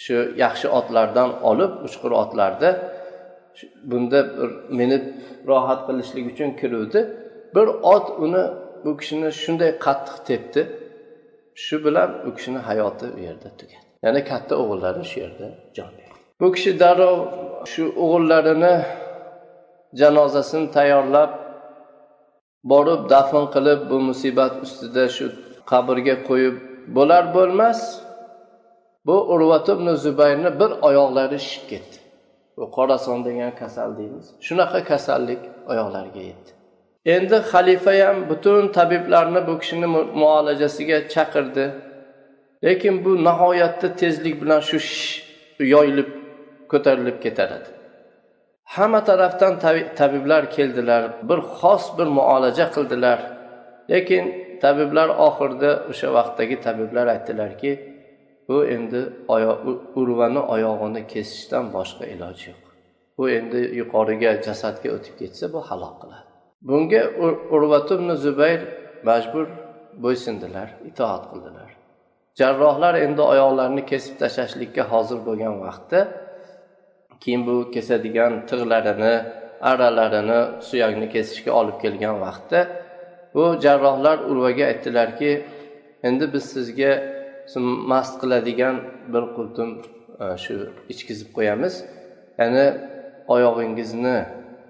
Shu 0.03 0.15
yaxshi 0.43 0.67
otlardan 0.77 1.29
olib 1.49 1.71
uchqur 1.87 2.11
otlarda 2.21 2.69
bunda 3.89 4.19
bir 4.37 4.49
minib 4.79 5.03
rohat 5.49 5.81
qilishlik 5.87 6.25
uchun 6.31 6.49
kiruvdi. 6.59 6.99
Bir 7.55 7.67
ot 7.95 8.07
uni 8.25 8.43
bu 8.83 8.91
kishini 8.99 9.29
shunday 9.43 9.71
qattiq 9.85 10.17
tepdi. 10.29 10.61
Shu 11.63 11.75
bilan 11.85 12.09
u 12.27 12.29
kishini 12.35 12.59
hayoti 12.69 13.05
u 13.17 13.19
yerda 13.27 13.49
tugadi. 13.59 13.85
Ya'ni 14.05 14.21
katta 14.31 14.53
o'g'illari 14.61 15.03
shu 15.11 15.17
yerda 15.23 15.47
jon 15.77 15.91
berdi. 15.97 16.17
Bu 16.41 16.47
kishi 16.55 16.71
darrov 16.83 17.17
shu 17.73 17.83
o'g'illarini 18.03 18.75
janozasini 19.99 20.67
tayyorlab 20.77 21.31
borib 22.71 23.01
dafn 23.13 23.45
qilib 23.55 23.79
bu 23.89 23.97
musibat 24.09 24.53
ustida 24.65 25.05
shu 25.15 25.25
qabrga 25.71 26.15
qo'yib 26.29 26.55
bo'lar 26.95 27.23
bo'lmas. 27.35 27.79
Bu 29.07 29.15
urvat 29.33 29.67
ibn 29.69 29.87
zubayrni 30.05 30.59
bir 30.59 30.71
oyoqlari 30.87 31.39
shishib 31.45 31.65
ketdi. 31.71 31.97
Bu 32.57 32.65
qorason 32.77 33.25
degan 33.25 33.51
kasal 33.61 33.89
deymiz. 33.97 34.25
Shunaqa 34.47 34.79
kasallik 34.91 35.41
oyoqlariga 35.71 36.23
yetdi. 36.29 36.51
Endi 37.15 37.37
xalifa 37.51 37.93
ham 38.01 38.17
butun 38.29 38.67
tabiblarni 38.77 39.41
bu 39.47 39.53
kishini 39.61 39.87
muolajasiga 40.21 40.97
chaqirdi. 41.13 41.65
Lekin 42.65 43.05
bu 43.05 43.11
nihoyatda 43.27 43.87
tezlik 44.01 44.35
bilan 44.41 44.61
shu 44.69 44.77
yoyilib 45.73 46.09
ko'tarilib 46.71 47.17
ketaradi. 47.25 47.69
Hamma 48.63 49.03
tarafdan 49.03 49.59
tabiblar 49.95 50.51
keldilar 50.51 51.11
bir 51.29 51.37
xos 51.37 51.97
bir 51.97 52.07
muolaja 52.17 52.71
qildilar. 52.75 53.19
Lekin 53.89 54.25
tabiblar 54.61 55.09
oxirida 55.27 55.71
o'sha 55.89 56.13
vaqtdagi 56.13 56.61
tabiblar 56.61 57.07
aytdilarki 57.07 57.71
bu 58.47 58.65
endi 58.65 59.01
urvani 59.95 60.41
oyog'ini 60.53 61.01
kesishdan 61.13 61.65
boshqa 61.73 62.05
iloj 62.13 62.37
yo'q. 62.47 62.61
Bu 63.17 63.29
endi 63.29 63.59
yuqoriga 63.79 64.31
jasadga 64.45 64.89
o'tib 64.95 65.15
ketsa 65.21 65.53
bu 65.53 65.59
halok 65.69 65.95
qiladi. 66.01 66.27
Bunga 66.67 67.01
urvatibn 67.55 68.09
zubayr 68.25 68.61
majbur 69.09 69.45
bo'ysundilar 70.03 70.67
itoat 70.89 71.23
qildilar. 71.31 71.69
Jarrohlar 72.39 72.95
endi 73.05 73.21
oyoqlarini 73.21 73.83
kesib 73.91 74.15
tashlashlikka 74.21 74.83
hozir 74.91 75.19
bo'lgan 75.27 75.55
vaqtda 75.65 75.99
keyin 77.23 77.41
bu 77.47 77.55
kesadigan 77.75 78.33
tig'larini 78.49 79.15
aralarini 79.71 80.39
suyakni 80.69 81.07
kesishga 81.15 81.51
olib 81.59 81.77
kelgan 81.83 82.15
vaqtda 82.25 82.59
bu 83.35 83.43
jarrohlar 83.65 84.17
urvaga 84.31 84.63
aytdilarki 84.71 85.31
endi 86.07 86.25
biz 86.33 86.43
sizga 86.55 86.91
mast 87.91 88.21
qiladigan 88.21 88.75
bir 89.13 89.23
qultum 89.35 89.69
e, 90.23 90.37
shu 90.43 90.53
ichkizib 90.93 91.29
qo'yamiz. 91.37 91.73
Ya'ni 92.39 92.65
oyog'ingizni 93.35 94.17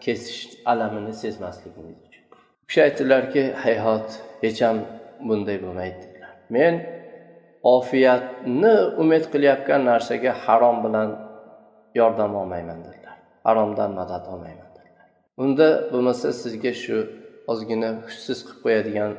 kesish 0.06 0.42
alamini 0.72 1.13
sezmasligingiz 1.13 2.00
uchun. 2.08 2.24
U 2.63 2.66
kishi 2.68 2.82
aytdilarki 2.88 3.44
hayhot 3.63 4.08
hech 4.44 4.60
ham 4.66 4.78
bunday 5.28 5.58
bo'lmaydi 5.63 5.98
dedilar. 6.04 6.34
Men 6.56 6.74
ofiyatni 7.76 8.74
umid 9.04 9.24
qilayotgan 9.34 9.82
narsaga 9.92 10.32
harom 10.46 10.78
bilan 10.86 11.10
yordam 11.99 12.36
olmayman 12.36 12.79
dedilar. 12.86 13.15
Haromdan 13.43 13.91
madad 13.99 14.25
olmayman 14.34 14.69
dedilar. 14.77 15.08
Unda 15.43 15.67
bo'lmasa 15.91 16.27
sizga 16.41 16.73
shu 16.84 16.97
ozgina 17.51 17.89
hushsiz 18.06 18.39
qilib 18.45 18.60
qo'yadigan 18.65 19.12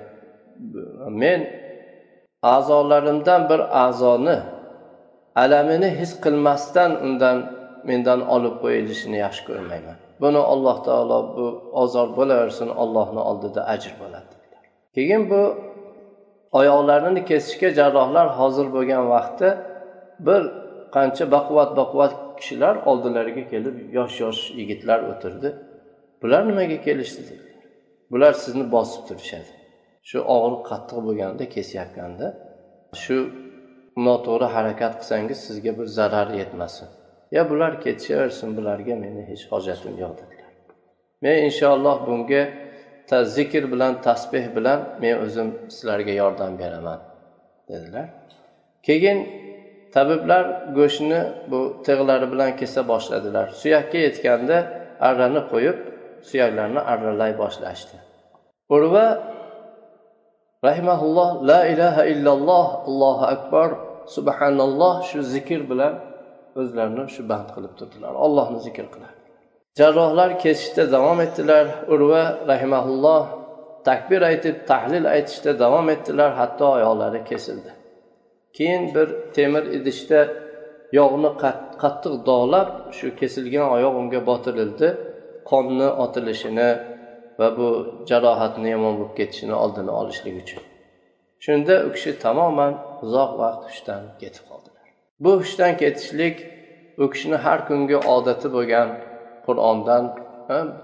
men 1.23 1.41
a'zolarimdan 2.55 3.41
bir 3.51 3.61
a'zoni 3.85 4.39
alamini 5.43 5.91
his 6.01 6.13
qilmasdan 6.25 6.91
undan 7.07 7.37
mendan 7.89 8.21
olib 8.35 8.55
qo'yilishini 8.65 9.19
yaxshi 9.25 9.43
ko'rmayman. 9.49 9.97
Buni 10.23 10.41
alloh 10.53 10.77
taolo 10.89 11.19
bu 11.37 11.47
ozor 11.83 12.09
bo'laversin 12.19 12.69
ollohni 12.83 13.23
oldida 13.31 13.61
ajr 13.75 13.93
bo'ladi 14.01 14.29
dedilar. 14.35 14.65
Keyin 14.97 15.23
bu 15.31 15.43
oyoqlarini 16.59 17.23
kesishga 17.31 17.69
jarrohlar 17.79 18.27
hozir 18.39 18.67
bo'lgan 18.77 19.05
vaqtda 19.15 19.49
bir 20.27 20.43
qancha 20.95 21.25
baquvvat 21.35 21.71
baquvvat 21.81 22.13
kishilar 22.39 22.75
oldilariga 22.91 23.45
kelib 23.53 23.77
yosh 23.99 24.17
yosh 24.25 24.43
yigitlar 24.61 25.01
o'tirdi. 25.11 25.49
Bular 26.23 26.43
nimaga 26.51 26.79
kelishdi 26.87 27.23
dedilar 27.31 27.55
bular 28.15 28.33
sizni 28.33 28.73
bosib 28.73 29.03
turishadi. 29.09 29.53
Shu 30.09 30.19
og'riq 30.37 30.63
qattiq 30.71 30.99
bo'lganda 31.07 31.45
kesayotganda 31.55 32.27
shu 33.03 33.17
noto'g'ri 34.07 34.49
harakat 34.57 34.93
qilsangiz 35.01 35.39
sizga 35.47 35.73
bir 35.79 35.87
zarar 35.99 36.29
yetmasin. 36.41 36.89
Ya 37.37 37.43
bular 37.51 37.73
ketishaversin 37.85 38.49
bularga 38.57 38.95
meni 39.05 39.23
hech 39.31 39.43
hojatim 39.53 39.95
yo'q 40.03 40.13
dedilar. 40.21 40.53
Men 41.23 41.37
inshaalloh 41.49 41.97
bunga 42.09 42.43
zikr 43.37 43.65
bilan 43.73 43.93
tasbeh 44.07 44.47
bilan 44.57 44.81
men 45.03 45.15
o'zim 45.25 45.49
sizlarga 45.75 46.15
yordam 46.23 46.53
beraman 46.63 47.01
dedilar. 47.71 48.07
Keyin 48.87 49.19
tabiblar 49.95 50.45
go'shtni 50.79 51.21
bu 51.51 51.61
tig'lari 51.87 52.27
bilan 52.33 52.51
kesa 52.61 52.81
boshladilar. 52.93 53.47
Suyakka 53.61 53.99
yetganda 54.07 54.59
arrani 55.09 55.43
qo'yib 55.53 55.77
suyaklarni 56.29 56.81
arralay 56.93 57.33
boshlashdi. 57.43 57.97
Urva 58.75 59.07
rahimaulloh 60.67 61.31
la 61.51 61.61
ilaha 61.73 62.03
illalloh 62.13 62.67
allohu 62.89 63.25
akbar 63.35 63.69
subhanalloh 64.17 64.95
shu 65.11 65.19
zikr 65.35 65.61
bilan 65.71 65.95
o'zlarini 66.61 67.05
shu 67.15 67.23
band 67.31 67.49
qilib 67.55 67.73
turdilar. 67.79 68.13
Ollohni 68.25 68.59
zikr 68.67 68.87
qiladi. 68.95 69.17
Jarrohlar 69.79 70.31
kesishda 70.45 70.85
davom 70.95 71.19
etdilar. 71.27 71.67
Urva 71.95 72.23
rahimaulloh 72.51 73.23
takbir 73.89 74.21
aytib 74.31 74.57
tahlil 74.71 75.05
aytishda 75.15 75.51
davom 75.65 75.87
etdilar. 75.95 76.31
Hatto 76.41 76.67
oyoqlari 76.77 77.21
kesildi. 77.31 77.71
Keyin 78.57 78.85
bir 78.95 79.09
temir 79.37 79.65
idishda 79.79 80.21
yog'ni 80.99 81.31
qattiq 81.83 82.15
dog'lab 82.31 82.69
shu 82.97 83.07
kesilgan 83.21 83.67
oyoq 83.77 83.95
unga 84.01 84.21
botirildi. 84.31 84.89
Qonni 85.51 85.89
otilishini 86.05 86.71
va 87.39 87.49
bu 87.59 87.69
jarohatni 88.11 88.69
yomon 88.75 88.95
bo'lib 88.99 89.15
ketishini 89.21 89.55
oldini 89.65 89.93
olishlik 90.01 90.35
uchun. 90.43 90.63
Shunda 91.45 91.75
u 91.87 91.89
kishi 91.97 92.13
tamoman 92.25 92.73
uzoq 93.05 93.31
vaqt 93.43 93.63
hushdan 93.69 94.03
ketib 94.23 94.45
qoldilar 94.51 94.75
bu 95.25 95.33
hushdan 95.41 95.77
ketishlik 95.77 96.37
u 96.99 97.11
kishini 97.11 97.37
har 97.45 97.61
kungi 97.69 97.97
odati 98.17 98.49
bo'lgan 98.57 98.89
qur'ondan 99.47 100.05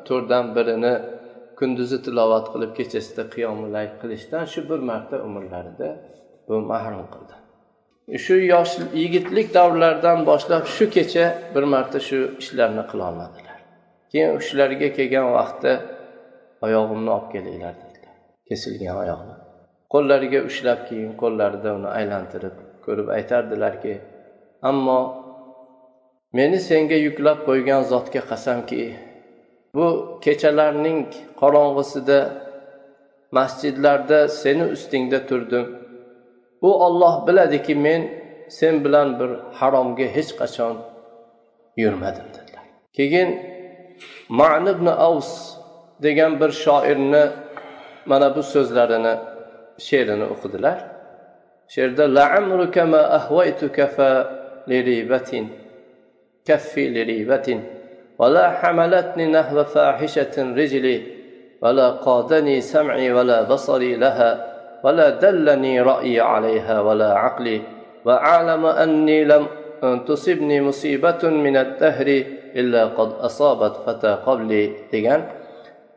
to'rtdan 0.09 0.45
birini 0.57 0.95
kunduzi 1.59 1.99
tilovat 2.05 2.47
qilib 2.53 2.73
kechasida 2.79 3.23
qiyomilay 3.35 3.87
qilishdan 4.01 4.45
shu 4.53 4.61
bir 4.71 4.81
marta 4.91 5.17
umrlarida 5.27 5.89
bu 6.49 6.55
mahrum 6.73 7.07
qildi. 7.15 7.40
E, 8.15 8.19
shu 8.25 8.35
yosh 8.53 8.75
yigitlik 9.03 9.55
davrlaridan 9.55 10.27
boshlab 10.27 10.65
shu 10.75 10.91
kecha 10.97 11.27
bir 11.55 11.65
marta 11.75 11.99
shu 12.09 12.19
ishlarni 12.43 12.83
qilolmadilar 12.91 13.59
keyin 14.11 14.31
hushlarga 14.39 14.89
kelgan 14.99 15.29
vaqtda 15.39 15.73
oyog'imni 16.67 17.11
olib 17.17 17.29
kelinglar 17.35 17.75
dedilar. 17.83 18.15
Kesilgan 18.49 18.97
oyoqni 19.03 19.35
qo'llariga 19.93 20.41
ushlab 20.51 20.81
keyin 20.89 21.13
qo'llarida 21.23 21.71
uni 21.79 21.91
aylantirib 21.99 22.57
ko'rib 22.87 23.09
aytardilarki 23.17 23.95
ammo 24.71 25.01
meni 26.39 26.59
senga 26.69 26.99
yuklab 27.07 27.39
qo'ygan 27.49 27.83
zotga 27.93 28.23
qasamki 28.31 28.83
bu 29.77 29.87
kechalarning 30.25 31.01
qorong'isida 31.41 32.19
masjidlarda 33.39 34.19
seni 34.29 34.65
ustingda 34.77 35.27
turdim. 35.27 35.67
bu 36.62 36.70
olloh 36.86 37.28
biladiki 37.28 37.76
men 37.76 38.02
sen 38.50 38.84
bilan 38.86 39.20
bir 39.20 39.30
haromga 39.60 40.08
hech 40.16 40.32
qachon 40.40 40.76
yurmadim 41.84 42.28
dedilar 42.36 42.66
keyin 42.98 43.30
man 44.30 44.66
ibn 44.74 44.88
avs 45.08 45.32
degan 46.04 46.40
bir 46.42 46.52
shoirni 46.64 47.24
mana 48.06 48.28
bu 48.36 48.44
so'zlarini 48.54 49.14
she'rini 49.88 50.26
o'qidilar 50.34 50.78
she'rda 51.74 52.06
laamruka 52.18 52.84
ma 52.94 53.02
ahvaytuka 53.20 53.86
fa 53.96 54.10
liribatin 54.70 55.46
kaffi 56.48 56.84
liribatin 56.96 57.60
ولا 58.20 58.46
حملتني 58.60 59.26
نحو 59.38 59.64
فاحشة 59.64 60.36
رجلي 60.38 60.98
ولا 61.62 61.90
قادني 61.90 62.62
سمعي 62.62 63.12
ولا 63.12 63.42
بصري 63.42 63.96
لها 63.96 64.49
ولا 64.84 65.10
دلني 65.10 65.82
رأيي 65.82 66.22
عليها 66.22 66.82
ولا 66.82 67.14
عقلي 67.14 67.62
وأعلم 68.06 68.66
أني 68.66 69.24
لم 69.24 69.44
تصبني 70.08 70.62
مصيبة 70.62 71.22
من 71.24 71.58
الدهر 71.58 72.08
إلا 72.56 72.86
قد 72.86 73.10
أصابت 73.28 73.76
فتى 73.86 74.12
قبلي 74.26 74.64
degan 74.92 75.22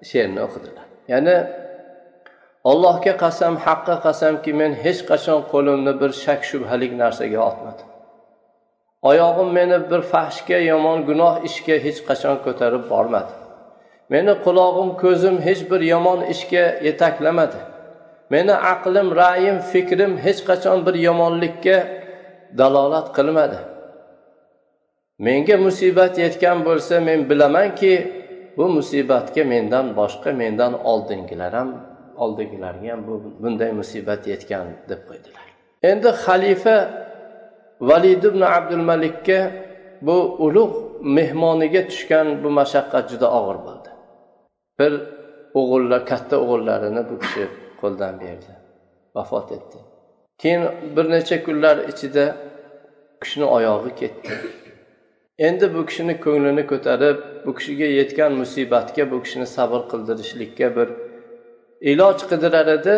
she'rni 0.03 0.41
o'qidilar 0.47 0.87
ya'ni 1.13 1.37
allohga 2.71 3.15
qasam 3.25 3.55
haqqa 3.67 3.97
qasamki 4.07 4.53
men 4.61 4.73
hech 4.85 5.01
qachon 5.11 5.41
qo'limni 5.53 5.93
bir 6.01 6.11
shak 6.25 6.41
shubhalik 6.51 6.93
narsaga 7.03 7.39
otmadim 7.51 7.89
oyog'im 9.11 9.49
meni 9.59 9.79
bir 9.91 10.01
fahshga 10.13 10.59
yomon 10.71 10.99
gunoh 11.09 11.35
ishga 11.49 11.77
hech 11.87 12.01
qachon 12.09 12.37
ko'tarib 12.47 12.85
bormadi 12.93 13.33
meni 14.15 14.35
qulog'im 14.47 14.91
ko'zim 15.03 15.37
hech 15.47 15.63
bir 15.71 15.81
yomon 15.93 16.21
ishga 16.35 16.65
yetaklamadi 16.89 17.61
meni 18.34 18.56
aqlim 18.74 19.08
ra'yim 19.22 19.58
fikrim 19.72 20.12
hech 20.26 20.42
qachon 20.50 20.78
bir 20.86 20.96
yomonlikka 21.08 21.78
dalolat 22.60 23.08
qilmadi. 23.18 23.60
Menga 25.26 25.58
musibat 25.66 26.14
yetgan 26.26 26.58
bo'lsa 26.68 26.96
men 27.08 27.20
bilamanki 27.30 27.94
bu 28.58 28.66
musibatga 28.78 29.44
mendan 29.54 29.86
boshqa 30.00 30.32
mendan 30.42 30.74
oldingilar 30.92 31.54
ham 31.60 31.70
oldingilarga 32.24 32.88
ham 32.94 33.02
bu 33.08 33.14
bunday 33.42 33.72
musibat 33.80 34.22
yetgan 34.32 34.66
deb 34.90 35.02
qo'ydilar. 35.10 35.46
Endi 35.90 36.10
xalifa 36.26 36.78
valid 37.90 38.24
ibn 38.30 38.42
abdul 38.58 38.84
malikka 38.92 39.40
bu 40.08 40.18
ulug' 40.46 40.76
mehmoniga 41.18 41.82
tushgan 41.90 42.28
bu 42.44 42.50
mashaqqat 42.60 43.06
juda 43.12 43.28
og'ir 43.40 43.58
bo'ldi. 43.68 43.90
Bir 44.80 44.94
o'g'illar 45.60 46.02
katta 46.12 46.36
o'g'illarini 46.44 47.02
bu 47.10 47.16
kishi 47.24 47.46
qo'ldan 47.84 48.14
berdi. 48.24 48.52
Vafot 49.16 49.52
etdi. 49.58 49.78
Keyin 50.42 50.64
bir 50.96 51.06
necha 51.10 51.44
kunlar 51.44 51.78
ichida 51.92 52.26
kishini 53.22 53.46
oyog'i 53.46 53.96
ketdi. 53.96 54.30
Endi 55.48 55.66
bu 55.76 55.86
kishini 55.86 56.16
ko'nglini 56.26 56.64
ko'tarib 56.72 57.18
bu 57.46 57.52
kishiga 57.58 57.88
yetgan 58.00 58.32
musibatga 58.42 59.04
bu 59.12 59.18
kishini 59.24 59.48
sabr 59.56 59.82
qildirishlikka 59.92 60.68
bir 60.78 60.90
iloj 61.92 62.20
qidirar 62.30 62.68
edi. 62.78 62.96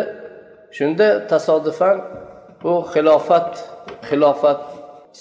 Shunda 0.76 1.26
tasodifan 1.30 1.96
bu 2.62 2.72
xilofat 2.92 3.52
xilofat 4.08 4.62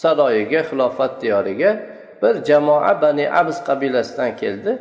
saroyiga 0.02 0.62
xilofat 0.70 1.14
diyoriga 1.22 1.72
bir 2.22 2.34
jamoa 2.50 3.02
bani 3.02 3.26
abs 3.40 3.58
qabilasidan 3.68 4.32
keldi. 4.42 4.72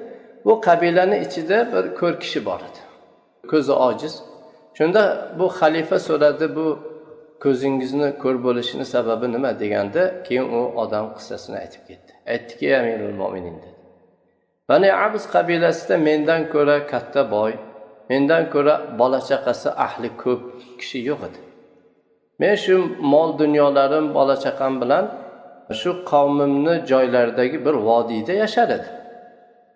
Bu 0.44 0.60
qabilani 0.60 1.16
ichida 1.26 1.58
bir 1.72 1.84
ko'r 1.98 2.14
kishi 2.22 2.40
bor 2.48 2.60
edi. 2.68 2.80
Ko'zi 3.50 3.72
ojiz 3.72 4.14
shunda 4.78 5.02
bu 5.38 5.46
xalifa 5.58 5.98
so'radi 6.08 6.46
bu 6.56 6.66
ko'zingizni 7.44 8.08
ko'r 8.22 8.36
bo'lishini 8.46 8.84
sababi 8.94 9.26
nima? 9.34 9.50
deganda 9.62 10.02
keyin 10.26 10.46
u 10.58 10.60
odam 10.82 11.06
qissasini 11.16 11.56
aytib 11.64 11.82
ketdi. 11.88 12.12
Aytdiki 12.32 12.66
amirul 12.80 13.14
mo'minin 13.20 13.56
dedi. 13.64 13.78
Bani 14.68 14.88
abs 15.06 15.24
qabilasida 15.34 15.96
mendan 16.08 16.42
ko'ra 16.54 16.76
katta 16.92 17.22
boy 17.34 17.52
mendan 18.10 18.44
ko'ra 18.54 18.74
bola 19.00 19.20
chaqasi 19.30 19.68
ahli 19.86 20.08
ko'p 20.22 20.42
kishi 20.78 20.98
yo'q 21.08 21.20
edi. 21.28 21.40
Men 22.40 22.54
shu 22.64 22.76
mol 23.12 23.30
dunyolarim 23.42 24.06
bola 24.18 24.36
chaqam 24.44 24.72
bilan 24.82 25.04
shu 25.80 25.90
qavmimni 26.10 26.74
joylaridagi 26.90 27.58
bir 27.66 27.74
vodiyda 27.88 28.32
yashar 28.42 28.68
edim. 28.76 28.92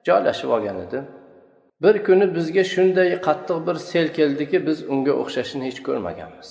Joylashib 0.07 0.51
olgan 0.57 0.79
edim. 0.87 1.05
Bir 1.83 2.05
kuni 2.05 2.35
bizga 2.35 2.65
shunday 2.65 3.11
qattiq 3.27 3.59
bir 3.67 3.77
sel 3.91 4.09
keldiki 4.19 4.67
biz 4.67 4.79
unga 4.93 5.13
o'xshashini 5.23 5.65
hech 5.69 5.81
ko'rmaganmiz. 5.87 6.49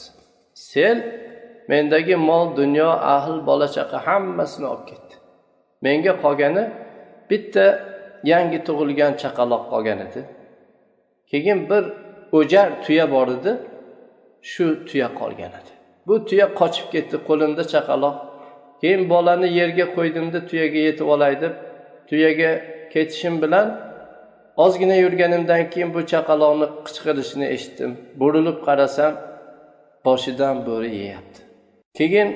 Sel 0.53 0.97
mendagi 1.71 2.15
mol 2.15 2.47
dunyo 2.57 2.89
ahl 3.15 3.45
bola 3.49 3.67
chaqa 3.77 3.97
hammasini 4.07 4.67
olib 4.73 4.85
ketdi. 4.91 5.13
Menga 5.85 6.13
qolgani 6.23 6.63
bitta 7.29 7.65
yangi 8.31 8.59
tug'ilgan 8.67 9.13
chaqaloq 9.21 9.63
qolgan 9.71 9.99
edi. 10.07 10.21
Keyin 11.31 11.59
bir 11.69 11.83
o'jar 12.37 12.69
tuya 12.83 13.05
bor 13.15 13.27
edi 13.37 13.51
shu 14.51 14.65
tuya 14.87 15.09
qolgan 15.19 15.51
edi. 15.59 15.71
Bu 16.07 16.15
tuya 16.29 16.47
qochib 16.59 16.87
ketdi 16.93 17.15
qo'limda 17.27 17.63
chaqaloq. 17.73 18.15
Keyin 18.81 19.01
bolani 19.09 19.47
yerga 19.59 19.85
qo'ydimda 19.97 20.39
tuyaga 20.49 20.79
yetib 20.87 21.07
olay 21.13 21.33
deb 21.43 21.53
tuyaga 22.09 22.51
ketishim 22.93 23.35
bilan 23.43 23.86
ozgina 24.63 24.95
yurganimdan 24.95 25.69
keyin 25.73 25.93
bu 25.95 26.01
chaqaloqni 26.11 26.67
qichqirishini 26.85 27.45
eshitdim. 27.55 27.91
Burilib 28.21 28.57
qarasam 28.67 29.13
boshidan 30.05 30.55
bo'ri 30.67 30.89
yeyapti. 31.01 31.39
Keyin 31.97 32.29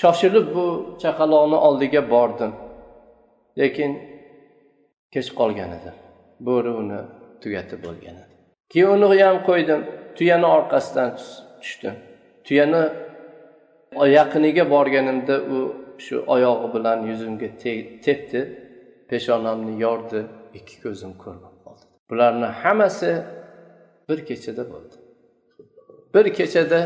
shoshilib 0.00 0.46
bu 0.56 0.66
chaqaloqni 1.02 1.58
oldiga 1.68 2.02
bordim. 2.14 2.52
Lekin 3.60 3.92
kech 5.14 5.28
qolgan 5.38 5.70
edim. 5.78 5.96
Bo'ri 6.46 6.72
uni 6.82 7.00
tugatib 7.42 7.80
bo'lgan 7.86 8.16
edi. 8.22 8.34
Keyin 8.72 8.88
uni 9.06 9.22
ham 9.28 9.38
qo'ydim. 9.48 9.80
Tuyani 10.16 10.48
orqasidan 10.56 11.10
tushdim. 11.60 11.94
Tuyani 12.46 12.82
yaqiniga 14.18 14.64
borganimda 14.74 15.36
u 15.54 15.58
shu 16.04 16.16
oyog'i 16.34 16.68
bilan 16.74 16.98
yuzimga 17.10 17.48
tepdi. 18.06 18.40
Peshonamni 19.10 19.74
yordi. 19.86 20.20
Ikki 20.60 20.76
ko'zim 20.84 21.12
ko'r 21.22 21.36
bo'lib 21.42 21.60
qoldi. 21.66 21.84
Bularni 22.10 22.48
hammasi 22.62 23.10
bir 24.08 24.18
kechada 24.28 24.64
bo'ldi. 24.72 24.96
Bir 26.14 26.26
kechada 26.38 26.80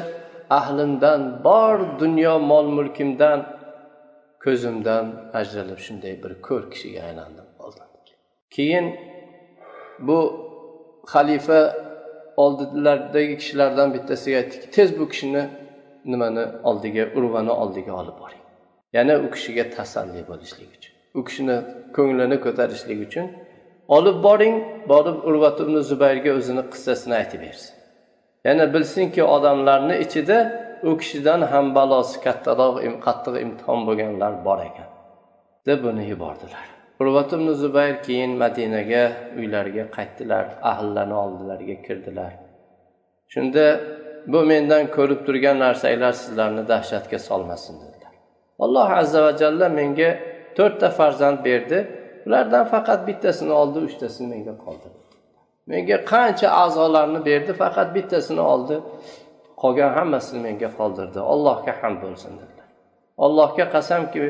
ahlimdan 0.58 1.20
bor 1.44 1.78
dunyo 2.02 2.34
mol 2.50 2.66
mulkimdan 2.76 3.40
ko'zimdan 4.44 5.04
ajralib 5.40 5.80
shunday 5.86 6.14
bir 6.24 6.32
ko'r 6.46 6.64
kishiga 6.72 7.00
aylandim 7.08 7.46
qoldim. 7.60 7.88
Keyin 8.56 8.86
bu 10.08 10.18
xalifa 11.12 11.60
oldilaridagi 12.44 13.34
kishilardan 13.40 13.88
bittasiga 13.94 14.36
aytdiki 14.42 14.66
tez 14.76 14.88
bu 14.98 15.04
kishini 15.12 15.42
nimani 16.12 16.44
oldiga 16.68 17.04
urvani 17.18 17.52
oldiga 17.62 17.92
olib 18.00 18.16
boring. 18.22 18.42
Yana 18.96 19.14
u 19.24 19.30
kishiga 19.34 19.64
tasalli 19.76 20.22
bo'lishlik 20.30 20.70
uchun 20.76 20.92
u 21.18 21.24
kishini 21.24 21.56
ko'nglini 21.96 22.36
ko'tarishlik 22.44 22.98
uchun 23.06 23.26
olib 23.96 24.18
boring 24.26 24.56
borib 24.92 25.18
urvat 25.28 25.60
ibn 25.64 25.76
zubayrga 25.90 26.30
o'zini 26.38 26.62
qissasini 26.72 27.14
aytib 27.20 27.40
bersin 27.46 27.74
yana 28.46 28.64
bilsinki 28.74 29.22
odamlarni 29.36 29.96
ichida 30.04 30.38
u 30.88 30.90
kishidan 31.00 31.40
ham 31.52 31.66
balosi 31.78 32.16
kattaroq 32.26 32.76
qattiq 33.06 33.34
imtihon 33.44 33.80
bo'lganlar 33.88 34.32
bor 34.46 34.58
ekan 34.68 34.88
deb 35.66 35.78
buni 35.84 36.04
yubordilar. 36.12 36.66
Urvat 37.00 37.32
ibn 37.32 37.48
zubayr 37.62 38.02
keyin 38.06 38.32
madinaga 38.42 39.04
uylariga 39.38 39.84
qaytdilar 39.96 40.44
ahillarni 40.70 41.16
oldilariga 41.24 41.76
kirdilar. 41.86 42.32
Shunda 43.32 43.64
bu 44.32 44.40
mendan 44.50 44.84
ko'rib 44.96 45.20
turgan 45.26 45.56
narsanglar 45.64 46.12
sizlarni 46.22 46.62
dahshatga 46.72 47.18
solmasin 47.28 47.74
dedilar. 47.82 48.14
Alloh 48.64 48.88
azza 49.00 49.20
va 49.26 49.32
jalla 49.42 49.68
menga 49.78 50.10
to'rtta 50.56 50.88
farzand 50.98 51.38
berdi. 51.48 51.78
Ulardan 52.26 52.64
faqat 52.74 53.00
bittasini 53.08 53.52
oldi 53.62 53.78
uchtasini 53.88 54.26
menga 54.34 54.54
qoldirdi 54.64 55.00
menga 55.72 55.98
qancha 56.12 56.48
a'zolarni 56.62 57.20
berdi 57.28 57.52
faqat 57.62 57.88
bittasini 57.96 58.42
oldi. 58.54 58.76
Qolgan 59.62 59.90
hammasini 59.98 60.40
menga 60.46 60.68
qoldirdi. 60.78 61.18
Allohga 61.32 61.72
ham 61.80 61.94
bo'lsin 62.02 62.32
dedilar. 62.40 62.68
Allohga 63.24 63.64
qasamki 63.74 64.20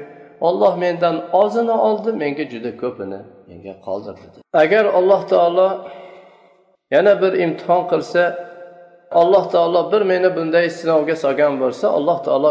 olloh 0.48 0.74
mendan 0.84 1.16
ozini 1.32 1.76
oldi 1.88 2.10
menga 2.22 2.44
juda 2.52 2.70
ko'pini 2.82 3.20
menga 3.48 3.74
qoldirdi 3.86 4.38
agar 4.62 4.84
alloh 4.98 5.20
taolo 5.32 5.68
yana 6.94 7.12
bir 7.22 7.32
imtihon 7.44 7.82
qilsa 7.92 8.22
alloh 9.20 9.44
taolo 9.54 9.80
bir 9.92 10.02
meni 10.12 10.28
bunday 10.36 10.66
sinovga 10.78 11.16
solgan 11.24 11.54
bo'lsa 11.62 11.86
alloh 11.98 12.18
taolo 12.26 12.50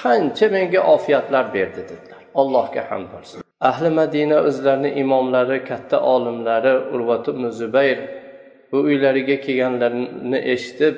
qancha 0.00 0.46
menga 0.56 0.80
ofiyatlar 0.94 1.44
berdi 1.56 1.82
dedilar 1.90 2.11
allohga 2.40 2.82
hamd 2.90 3.08
bo'lsin. 3.14 3.38
Ahli 3.70 3.90
madina 4.00 4.38
o'zlarini 4.48 4.90
imomlari 5.02 5.58
katta 5.70 5.96
olimlari 6.14 6.74
urvat 6.94 7.24
ibn 7.32 7.44
zubayr 7.60 7.98
bu 8.70 8.78
uylariga 8.88 9.36
kelganlarini 9.46 10.38
eshitib 10.54 10.94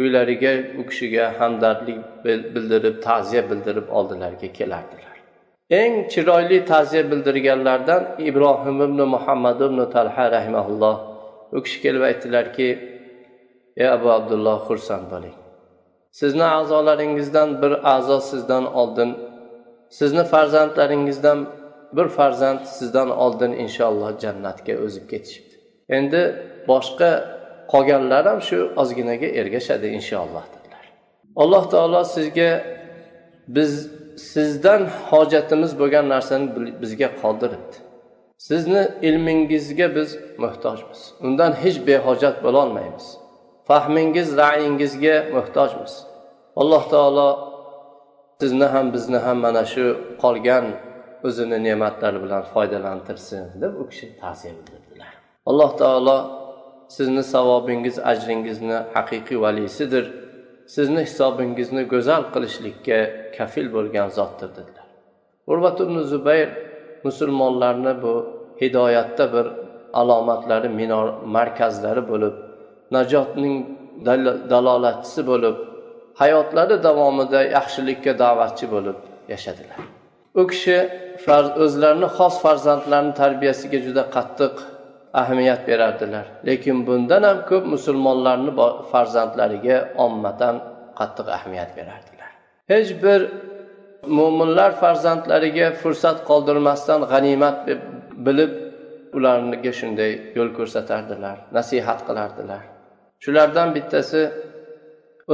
uylariga 0.00 0.52
u 0.80 0.82
kishiga 0.88 1.24
hamdardlik 1.38 1.98
bildirib 2.24 2.96
ta'ziya 3.06 3.42
bildirib 3.50 3.86
oldilariga 3.98 4.48
kelardilar. 4.58 5.16
Eng 5.80 5.94
chiroyli 6.12 6.58
ta'ziya 6.72 7.02
bildirganlardan 7.10 8.02
ibrohim 8.28 8.78
ibn 8.86 9.00
muhammad 9.14 9.58
ibn 9.68 9.78
talha 9.94 10.24
rahimaulloh 10.36 10.96
u 11.56 11.58
kishi 11.64 11.78
kelib 11.84 12.02
aytdilarki 12.08 12.68
ey 13.82 13.88
abu 13.96 14.08
abdulloh 14.18 14.58
xursand 14.68 15.06
bo'ling. 15.12 15.36
Sizni 16.20 16.46
a'zolaringizdan 16.58 17.48
bir 17.62 17.72
a'zo 17.94 18.18
sizdan 18.30 18.64
oldin 18.80 19.10
sizni 19.98 20.24
farzandlaringizdan 20.24 21.38
bir 21.96 22.08
farzand 22.08 22.62
sizdan 22.64 23.10
oldin 23.24 23.52
inshaalloh 23.64 24.10
jannatga 24.24 24.74
o'zib 24.84 25.04
ketishibdi. 25.12 25.54
Endi 25.88 26.20
boshqa 26.70 27.10
qolganlar 27.72 28.24
ham 28.30 28.40
shu 28.48 28.58
ozginaga 28.82 29.28
ergashadi 29.40 29.86
inshaalloh 29.98 30.44
dedilar. 30.54 30.84
Alloh 31.42 31.64
taolo 31.72 32.04
sizga 32.16 32.50
biz 33.56 33.72
sizdan 34.32 34.82
hojatimiz 35.10 35.72
bo'lgan 35.80 36.06
narsani 36.14 36.46
bizga 36.82 37.08
qoldiribdi. 37.22 37.76
Sizni 38.48 38.82
ilmingizga 39.08 39.86
biz 39.96 40.18
muhtojmiz. 40.44 41.00
Undan 41.26 41.52
hech 41.62 41.78
behojat 41.86 42.36
bo'lolmaymiz. 42.44 43.06
Fahmingiz 43.68 44.28
ra'yingizga 44.42 45.16
muhtojmiz. 45.36 45.92
Alloh 46.60 46.84
taolo 46.94 47.51
sizni 48.42 48.66
ham 48.74 48.86
bizni 48.94 49.18
ham 49.26 49.38
mana 49.46 49.64
shu 49.72 49.84
qolgan 50.22 50.66
o'zini 51.26 51.58
ne'matlari 51.66 52.18
bilan 52.24 52.42
foydalantirsin 52.52 53.42
deb 53.62 53.74
u 53.82 53.84
kishi 53.90 54.06
tavsiya 54.20 54.52
bildirdilar. 54.58 55.12
Alloh 55.50 55.70
taolo 55.82 56.18
sizni 56.96 57.22
savobingiz 57.34 57.96
ajringizni 58.12 58.78
haqiqiy 58.94 59.38
valisidir 59.44 60.04
sizni 60.74 61.00
hisobingizni 61.08 61.82
go'zal 61.92 62.22
qilishlikka 62.34 62.98
kafil 63.36 63.66
bo'lgan 63.76 64.08
zotdir 64.18 64.50
dedilar. 64.58 64.86
Urvat 65.52 65.76
ibn 65.84 65.96
zubayr 66.12 66.48
musulmonlarni 67.06 67.92
bu 68.02 68.14
hidoyatda 68.62 69.24
bir 69.34 69.46
alomatlari 70.00 70.68
minor 70.80 71.06
markazlari 71.36 72.02
bo'lib 72.10 72.34
najotning 72.96 73.56
dalolatchisi 74.52 75.22
bo'lib 75.30 75.56
hayotlari 76.20 76.76
davomida 76.86 77.40
yaxshilikka 77.56 78.12
da'vatchi 78.22 78.66
bo'lib 78.74 78.98
yashadilar. 79.32 79.78
U 80.40 80.42
kishi 80.50 80.76
o'zlarini 81.64 82.08
xos 82.16 82.34
farzandlarini 82.44 83.14
tarbiyasiga 83.22 83.78
juda 83.86 84.02
qattiq 84.16 84.54
ahamiyat 85.20 85.62
berardilar. 85.68 86.26
Lekin 86.48 86.76
bundan 86.86 87.22
ham 87.28 87.38
ko'p 87.50 87.64
musulmonlarni 87.74 88.52
farzandlariga 88.92 89.76
ommatan 90.04 90.54
qattiq 91.00 91.26
ahamiyat 91.36 91.70
berardilar. 91.78 92.30
Hech 92.72 92.90
bir 93.04 93.20
mo'minlar 94.18 94.70
farzandlariga 94.82 95.66
fursat 95.82 96.18
qoldirmasdan 96.30 97.00
g'animat 97.12 97.56
bilib 98.26 98.52
ularga 99.16 99.72
shunday 99.80 100.12
yo'l 100.38 100.50
ko'rsatardilar 100.58 101.36
nasihat 101.58 102.00
qilardilar. 102.08 102.62
Shulardan 103.24 103.68
bittasi 103.76 104.22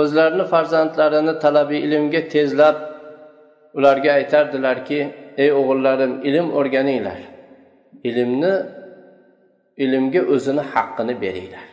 o'zlarini 0.00 0.44
farzandlarini 0.52 1.38
talabiy 1.44 1.80
ilmga 1.86 2.20
tezlab 2.34 2.76
ularga 3.78 4.10
aytardilarki 4.18 5.00
ey 5.42 5.50
o'g'illarim 5.60 6.12
ilm 6.28 6.46
o'rganinglar. 6.58 7.20
Ilmni 8.08 8.54
ilmga 9.84 10.22
o'zini 10.34 10.64
haqqini 10.72 11.14
beringlar. 11.24 11.66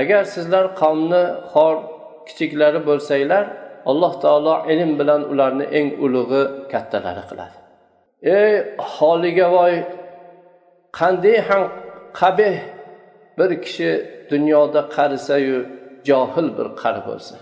Agar 0.00 0.22
sizlar 0.34 0.64
qavmni 0.80 1.22
xor 1.52 1.74
kichiklari 2.26 2.80
bo'lsanglar 2.88 3.44
alloh 3.90 4.12
taolo 4.24 4.54
ilm 4.72 4.90
bilan 5.00 5.22
ularni 5.32 5.66
eng 5.78 5.88
ulug'i 6.04 6.42
kattalari 6.72 7.22
qiladi. 7.30 7.56
Ey 8.38 8.52
holiga 8.94 9.46
voy 9.56 9.74
qanday 10.98 11.36
ham 11.48 11.62
qabih 12.20 12.56
bir 13.38 13.50
kishi 13.64 13.90
dunyoda 14.30 14.80
qarisayu 14.96 15.58
johil 16.08 16.48
bir 16.58 16.68
qari 16.82 17.00
bo'lsa. 17.08 17.36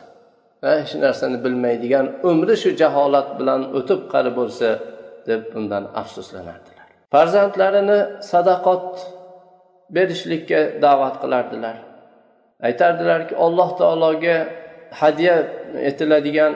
Hech 0.72 0.92
narsani 1.04 1.38
bilmaydigan 1.44 2.06
umri 2.30 2.54
shu 2.62 2.70
jaholat 2.82 3.28
bilan 3.38 3.60
o'tib 3.78 4.00
qari 4.12 4.30
bo'lsa 4.38 4.68
deb 5.28 5.42
bundan 5.52 5.84
afsuslanardilar. 6.00 6.86
Farzandlarini 7.14 8.00
sadaqot 8.32 8.86
berishlikka 9.96 10.60
da'vat 10.84 11.16
qilardilar. 11.22 11.76
Aytardilarki 12.68 13.34
alloh 13.46 13.70
taologa 13.80 14.36
hadya 15.00 15.34
etiladigan 15.88 16.52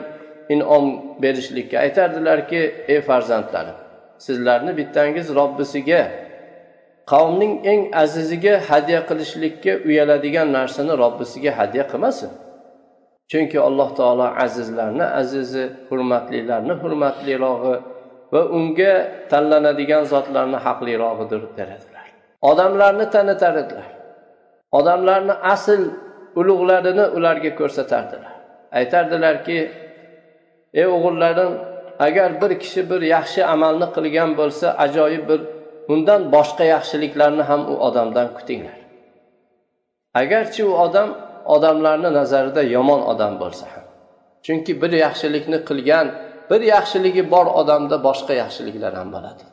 inom 0.54 0.84
berishlikka. 1.22 1.76
Aytardilarki 1.86 2.60
ey 2.92 3.00
farzandlarim 3.08 3.78
sizlarni 4.18 4.76
bittangiz 4.76 5.34
robbisiga 5.34 6.10
qavmning 7.10 7.54
eng 7.72 7.82
aziziga 8.02 8.54
hadya 8.68 9.00
qilishlikka 9.08 9.72
uyaladigan 9.88 10.48
narsani 10.58 10.92
robbisiga 11.02 11.50
hadya 11.58 11.84
qilmasin. 11.90 12.30
Chunki 13.30 13.58
alloh 13.68 13.88
taolo 13.98 14.26
azizlarni 14.44 15.06
azizi 15.20 15.64
hurmatlilarni 15.88 16.74
hurmatlirog'i 16.82 17.74
va 18.32 18.42
unga 18.56 18.92
tanlanadigan 19.30 20.02
zotlarni 20.12 20.58
haqlirog'idir 20.66 21.42
deradilar. 21.58 22.06
Odamlarni 22.50 23.06
tanitar 23.14 23.54
edilar 23.64 23.88
odamlarni 24.72 25.32
asl 25.54 25.82
ulug'larini 26.36 27.04
ularga 27.16 27.50
ko'rsatardilar. 27.60 28.34
Aytardilarki 28.78 29.58
ey 30.80 30.86
o'g'illarim 30.96 31.52
agar 32.06 32.40
bir 32.40 32.52
kishi 32.62 32.90
bir 32.90 33.00
yaxshi 33.14 33.40
amalni 33.54 33.86
qilgan 33.96 34.30
bo'lsa 34.40 34.66
ajoyib 34.84 35.24
bir 35.30 35.40
undan 35.92 36.22
boshqa 36.34 36.64
yaxshiliklarni 36.74 37.44
ham 37.50 37.62
u 37.72 37.74
odamdan 37.88 38.28
kutinglar. 38.36 38.78
Agarchi 40.22 40.62
u 40.70 40.72
odam 40.86 41.08
odamlarni 41.56 42.10
nazarida 42.18 42.62
yomon 42.76 43.00
odam 43.12 43.34
bo'lsa 43.42 43.66
ham 43.74 43.84
chunki 44.44 44.72
bir 44.82 44.92
yaxshilikni 45.04 45.58
qilgan 45.68 46.06
bir 46.50 46.60
yaxshiligi 46.74 47.22
bor 47.34 47.46
odamda 47.60 47.96
boshqa 48.08 48.34
yaxshiliklar 48.42 48.92
ham 49.00 49.08
bo'ladi 49.14 49.44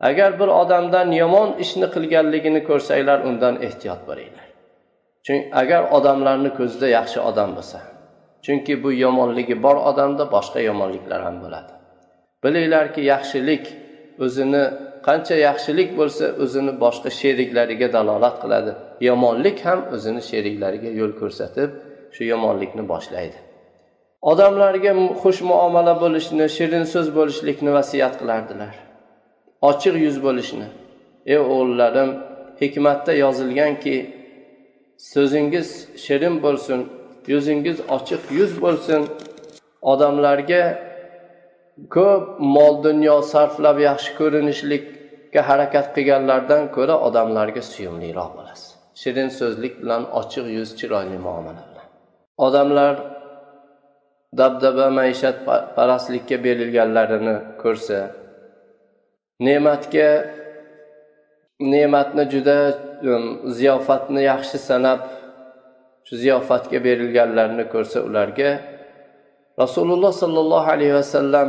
agar 0.00 0.40
bir 0.40 0.48
odamdan 0.62 1.08
yomon 1.12 1.50
ishni 1.64 1.86
qilganligini 1.94 2.60
ko'rsanglar 2.68 3.18
undan 3.28 3.54
ehtiyot 3.66 4.00
bo'linglar. 4.08 4.46
Chunki 5.26 5.44
agar 5.62 5.82
odamlarni 5.96 6.50
ko'zida 6.58 6.88
yaxshi 6.98 7.18
odam 7.30 7.50
bo'lsa 7.56 7.78
chunki 8.44 8.74
bu 8.82 8.90
yomonligi 9.04 9.56
bor 9.64 9.76
odamda 9.90 10.24
boshqa 10.36 10.60
yomonliklar 10.68 11.20
ham 11.26 11.36
bo'ladi. 11.44 11.72
Bilinglarki 12.44 13.00
yaxshilik 13.12 13.64
o'zini 14.24 14.64
qancha 15.06 15.36
yaxshilik 15.48 15.90
bo'lsa 16.00 16.24
o'zini 16.44 16.72
boshqa 16.84 17.10
sheriklariga 17.20 17.88
dalolat 17.96 18.36
qiladi. 18.42 18.72
Yomonlik 19.08 19.58
ham 19.66 19.80
o'zini 19.94 20.22
sheriklariga 20.30 20.90
yo'l 21.00 21.12
ko'rsatib 21.20 21.70
shu 22.14 22.22
yomonlikni 22.32 22.84
boshlaydi. 22.92 23.38
Odamlarga 24.32 24.92
xush 25.22 25.40
muomala 25.50 25.94
bo'lishni 26.02 26.46
shirin 26.56 26.84
so'z 26.92 27.08
bo'lishlikni 27.18 27.70
vasiyat 27.78 28.14
qilardilar. 28.20 28.74
Ochiq 29.70 29.94
yuz 30.06 30.16
bo'lishni. 30.26 30.66
Ey 31.32 31.38
o'g'illarim 31.52 32.10
hikmatda 32.60 33.12
yozilganki 33.24 33.96
so'zingiz 35.12 35.68
shirin 36.04 36.34
bo'lsin 36.44 36.80
yuzingiz 37.32 37.78
ochiq 37.96 38.22
yuz 38.38 38.52
bo'lsin. 38.64 39.00
Odamlarga 39.92 40.62
ko'p 41.88 42.40
mol 42.56 42.74
dunyo 42.84 43.16
sarflab 43.32 43.78
yaxshi 43.88 44.10
ko'rinishlikka 44.20 45.40
harakat 45.48 45.86
qilganlardan 45.96 46.62
ko'ra 46.76 46.96
odamlarga 47.08 47.62
suyumliroq 47.72 48.30
bo'lasiz. 48.38 48.68
Shirin 49.00 49.28
so'zlik 49.38 49.74
bilan 49.82 50.02
ochiq 50.20 50.46
yuz 50.56 50.70
chiroyli 50.78 51.18
muomala 51.26 51.62
bilan. 51.70 51.86
Odamlar 52.46 52.94
dabdaba 54.40 54.86
maishat 54.98 55.36
parastlikka 55.76 56.36
berilganlarini 56.44 57.36
ko'rsa 57.62 57.98
ne'matga 59.46 60.10
ne'matni 61.72 62.24
juda 62.32 62.58
um, 63.12 63.24
ziyofatni 63.58 64.22
yaxshi 64.32 64.58
sanab 64.68 65.00
shu 66.06 66.14
ziyofatga 66.22 66.78
berilganlarini 66.86 67.64
ko'rsa 67.74 67.98
ularga 68.08 68.50
rasululloh 69.62 70.12
sollallohu 70.22 70.68
alayhi 70.76 70.94
vasallam 71.00 71.48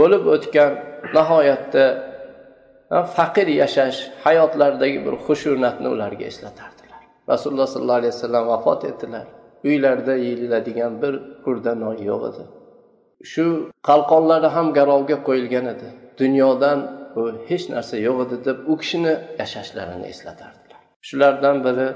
bo'lib 0.00 0.24
o'tgan 0.34 0.72
nihoyatda 1.16 1.84
faqir 3.16 3.46
yashash 3.62 3.98
hayotlaridagi 4.24 4.98
bir 5.06 5.14
xushunatni 5.26 5.88
ularga 5.94 6.24
eslatardilar. 6.32 7.00
Rasululloh 7.32 7.68
sollallohu 7.74 8.00
alayhi 8.02 8.14
vasallam 8.16 8.44
vafot 8.52 8.84
etdilar. 8.90 9.26
Uylarida 9.64 10.14
yeyiladigan 10.26 11.02
bir 11.02 11.14
kurda 11.44 11.72
non 11.74 11.96
yo'q 12.10 12.22
edi. 12.30 12.44
Shu 13.32 13.44
qalqonlari 13.88 14.48
ham 14.56 14.66
garovga 14.78 15.16
qo'yilgan 15.28 15.66
edi. 15.74 15.88
Dunyodan 16.20 16.78
u 17.20 17.20
hech 17.48 17.64
narsa 17.74 17.96
yo'q 18.06 18.18
edi 18.24 18.36
deb 18.46 18.58
u 18.72 18.74
kishini 18.82 19.14
yashashlarini 19.40 20.06
eslatardilar. 20.12 20.80
Shulardan 21.08 21.56
biri 21.66 21.88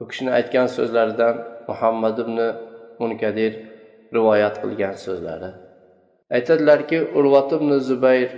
u 0.00 0.04
kishini 0.10 0.30
aytgan 0.38 0.66
so'zlaridan 0.76 1.34
muhammad 1.68 2.16
ibn 2.24 2.36
munkadir 3.02 3.52
rivoyat 4.14 4.56
qilgan 4.62 4.94
so'zlari. 5.04 5.50
Aytadilarki 6.36 6.98
urvat 7.18 7.52
ibn 7.52 7.70
zubayr 7.78 8.30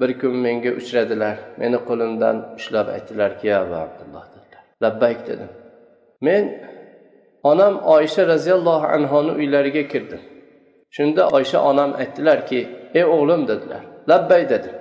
bir 0.00 0.18
kun 0.20 0.36
menga 0.44 0.70
uchradilar. 0.80 1.36
Meni 1.60 1.78
qo'limdan 1.88 2.36
ushlab 2.58 2.88
aytdilarki 2.96 3.46
ya 3.46 3.56
abu 3.62 3.74
abdulloh 3.84 4.24
dedilar. 4.34 4.62
Labbayk 4.82 5.20
dedim. 5.26 5.50
Men 6.20 6.44
onam 7.42 7.74
oysha 7.94 8.26
roziyallohu 8.26 8.86
anhoni 8.86 9.32
uylariga 9.40 9.88
kirdim. 9.92 10.20
Shunda 10.90 11.28
oysha 11.28 11.58
onam 11.70 11.90
aytdilarki 12.02 12.60
ey 12.94 13.04
o'g'lim 13.04 13.42
dedilar. 13.48 13.82
Labbay 14.10 14.42
dedim. 14.48 14.74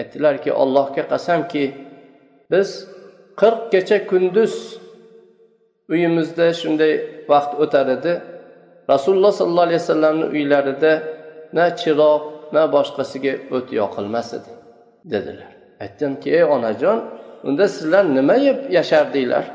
Aytdilarki 0.00 0.52
allohga 0.52 1.02
qasamki 1.12 1.64
biz 2.50 2.68
qirq 3.40 3.60
kecha 3.72 3.98
kunduz 4.10 4.54
uyimizda 5.92 6.46
shunday 6.60 6.92
vaqt 7.32 7.52
o'tar 7.62 7.86
edi. 7.96 8.12
Rasululloh 8.92 9.32
sollallohu 9.40 9.66
alayhi 9.68 9.80
vasallamni 9.82 10.26
uylarida 10.34 10.92
na 11.56 11.64
chiroq 11.80 12.22
na 12.54 12.62
boshqasiga 12.74 13.32
o't 13.56 13.68
yoqilmas 13.80 14.28
edi 14.38 14.52
dedilar. 15.12 15.50
Aytdimki 15.84 16.28
ey 16.38 16.44
onajon 16.56 16.98
unda 17.48 17.66
sizlar 17.74 18.04
nima 18.16 18.36
yeb 18.46 18.58
yashardinglar? 18.76 19.46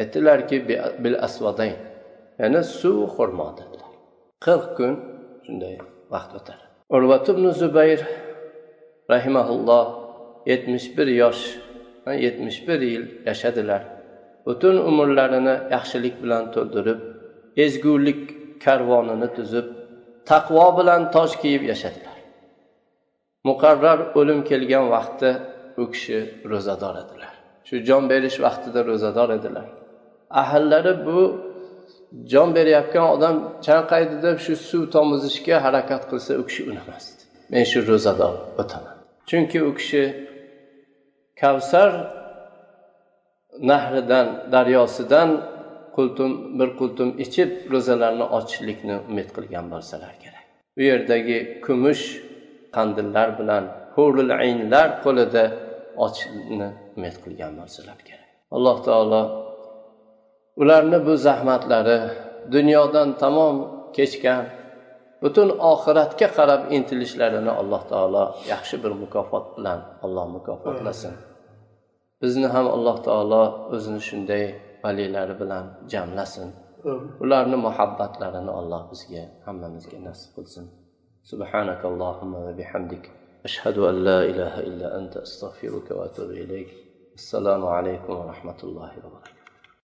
Aytdilarki 0.00 0.56
bil 1.02 1.16
asvadayn. 1.26 1.78
Ya'ni 2.40 2.60
suv 2.78 2.98
xurmo 3.14 3.48
dedilar. 3.58 3.92
Qirq 4.44 4.66
kun 4.76 4.92
shunday 5.44 5.76
vaqt 6.14 6.32
o'tadi 6.38 6.64
urvat 6.96 7.26
ibn 7.32 7.44
zubayr 7.60 8.00
rahimaulloh 9.12 9.86
yetmish 10.50 10.88
bir 10.96 11.08
yosh 11.22 11.42
yetmish 12.24 12.58
bir 12.68 12.80
yil 12.92 13.04
yashadilar. 13.28 13.82
Butun 14.46 14.76
umrlarini 14.90 15.54
yaxshilik 15.74 16.14
bilan 16.22 16.44
to'ldirib 16.54 17.00
ezgulik 17.56 18.20
karvonini 18.64 19.28
tuzib 19.36 19.66
taqvo 20.30 20.66
bilan 20.78 21.10
toj 21.14 21.30
kiyib 21.42 21.62
yashadilar. 21.72 22.18
Muqarrar 23.48 23.98
o'lim 24.18 24.40
kelgan 24.50 24.86
vaqtda 24.94 25.30
u 25.82 25.84
kishi 25.92 26.18
ro'zador 26.50 26.94
edilar. 27.02 27.32
Shu 27.68 27.76
jon 27.88 28.04
berish 28.12 28.38
vaqtida 28.46 28.80
ro'zador 28.90 29.30
edilar. 29.38 29.68
Ahillari 30.42 30.92
bu 31.06 31.20
jon 32.32 32.48
berayotgan 32.56 33.06
odam 33.14 33.36
chanqaydi 33.66 34.16
deb 34.26 34.36
shu 34.44 34.54
suv 34.68 34.82
tomizishga 34.94 35.56
harakat 35.64 36.02
qilsa 36.10 36.32
u 36.40 36.42
kishi 36.48 36.62
unamasdi 36.70 37.22
men 37.52 37.64
shu 37.70 37.78
ro'zador 37.90 38.34
o'taman. 38.60 38.96
Chunki 39.28 39.58
u 39.68 39.70
kishi 39.78 40.04
kavsar 41.40 41.90
nahridan 43.70 44.26
daryosidan 44.52 45.30
qultum 45.96 46.30
bir 46.58 46.68
qultum 46.80 47.08
ichib 47.24 47.50
ro'zalarni 47.72 48.26
ochishlikni 48.38 48.96
umid 49.10 49.28
qilgan 49.36 49.66
bo'lsalar 49.72 50.14
kerak. 50.22 50.44
U 50.78 50.80
yerdagi 50.90 51.38
kumush 51.64 52.04
qandillar 52.76 53.28
bilan 53.38 53.64
hurul 53.94 54.30
aynlar 54.44 54.88
qo'lida 55.04 55.44
ochishni 56.04 56.68
umid 56.96 57.16
qilgan 57.24 57.52
bo'lsalar 57.60 57.98
kerak. 58.08 58.28
Alloh 58.56 58.76
taolo 58.86 59.22
ularni 60.62 60.98
bu 61.06 61.14
zahmatlari 61.26 61.98
dunyodan 62.54 63.08
tamom 63.22 63.56
kechgan 63.96 64.44
butun 65.22 65.48
oxiratga 65.72 66.28
qarab 66.38 66.62
intilishlarini 66.76 67.52
alloh 67.60 67.82
taolo 67.92 68.24
yaxshi 68.52 68.76
bir 68.84 68.92
mukofot 69.02 69.46
bilan 69.56 69.78
alloh 70.04 70.26
mukofotlasin. 70.36 71.14
Bizni 72.22 72.48
ham 72.54 72.66
alloh 72.76 72.96
taolo 73.06 73.42
o'zini 73.74 74.00
shunday 74.08 74.44
valilari 74.83 75.33
bilan 75.41 75.65
jamlasin 75.91 76.49
ularni 77.23 77.57
muhabbatlarini 77.67 78.51
alloh 78.59 78.81
bizga 78.91 79.23
hammamizga 79.45 79.97
nasib 80.07 80.31
qilsin 80.37 80.67
سبحانك 81.33 81.81
اللهم 81.91 82.33
وبحمدك 82.45 83.05
أشهد 83.47 83.77
أن 83.89 83.95
لا 84.07 84.19
إله 84.31 84.53
إلا 84.69 84.87
أنت 84.99 85.13
أستغفرك 85.27 85.87
وأتوب 85.97 86.29
إليك 86.43 86.69
السلام 87.19 87.63
عليكم 87.77 88.11
ورحمة 88.19 88.59
الله 88.67 88.91
وبركاته 89.03 89.30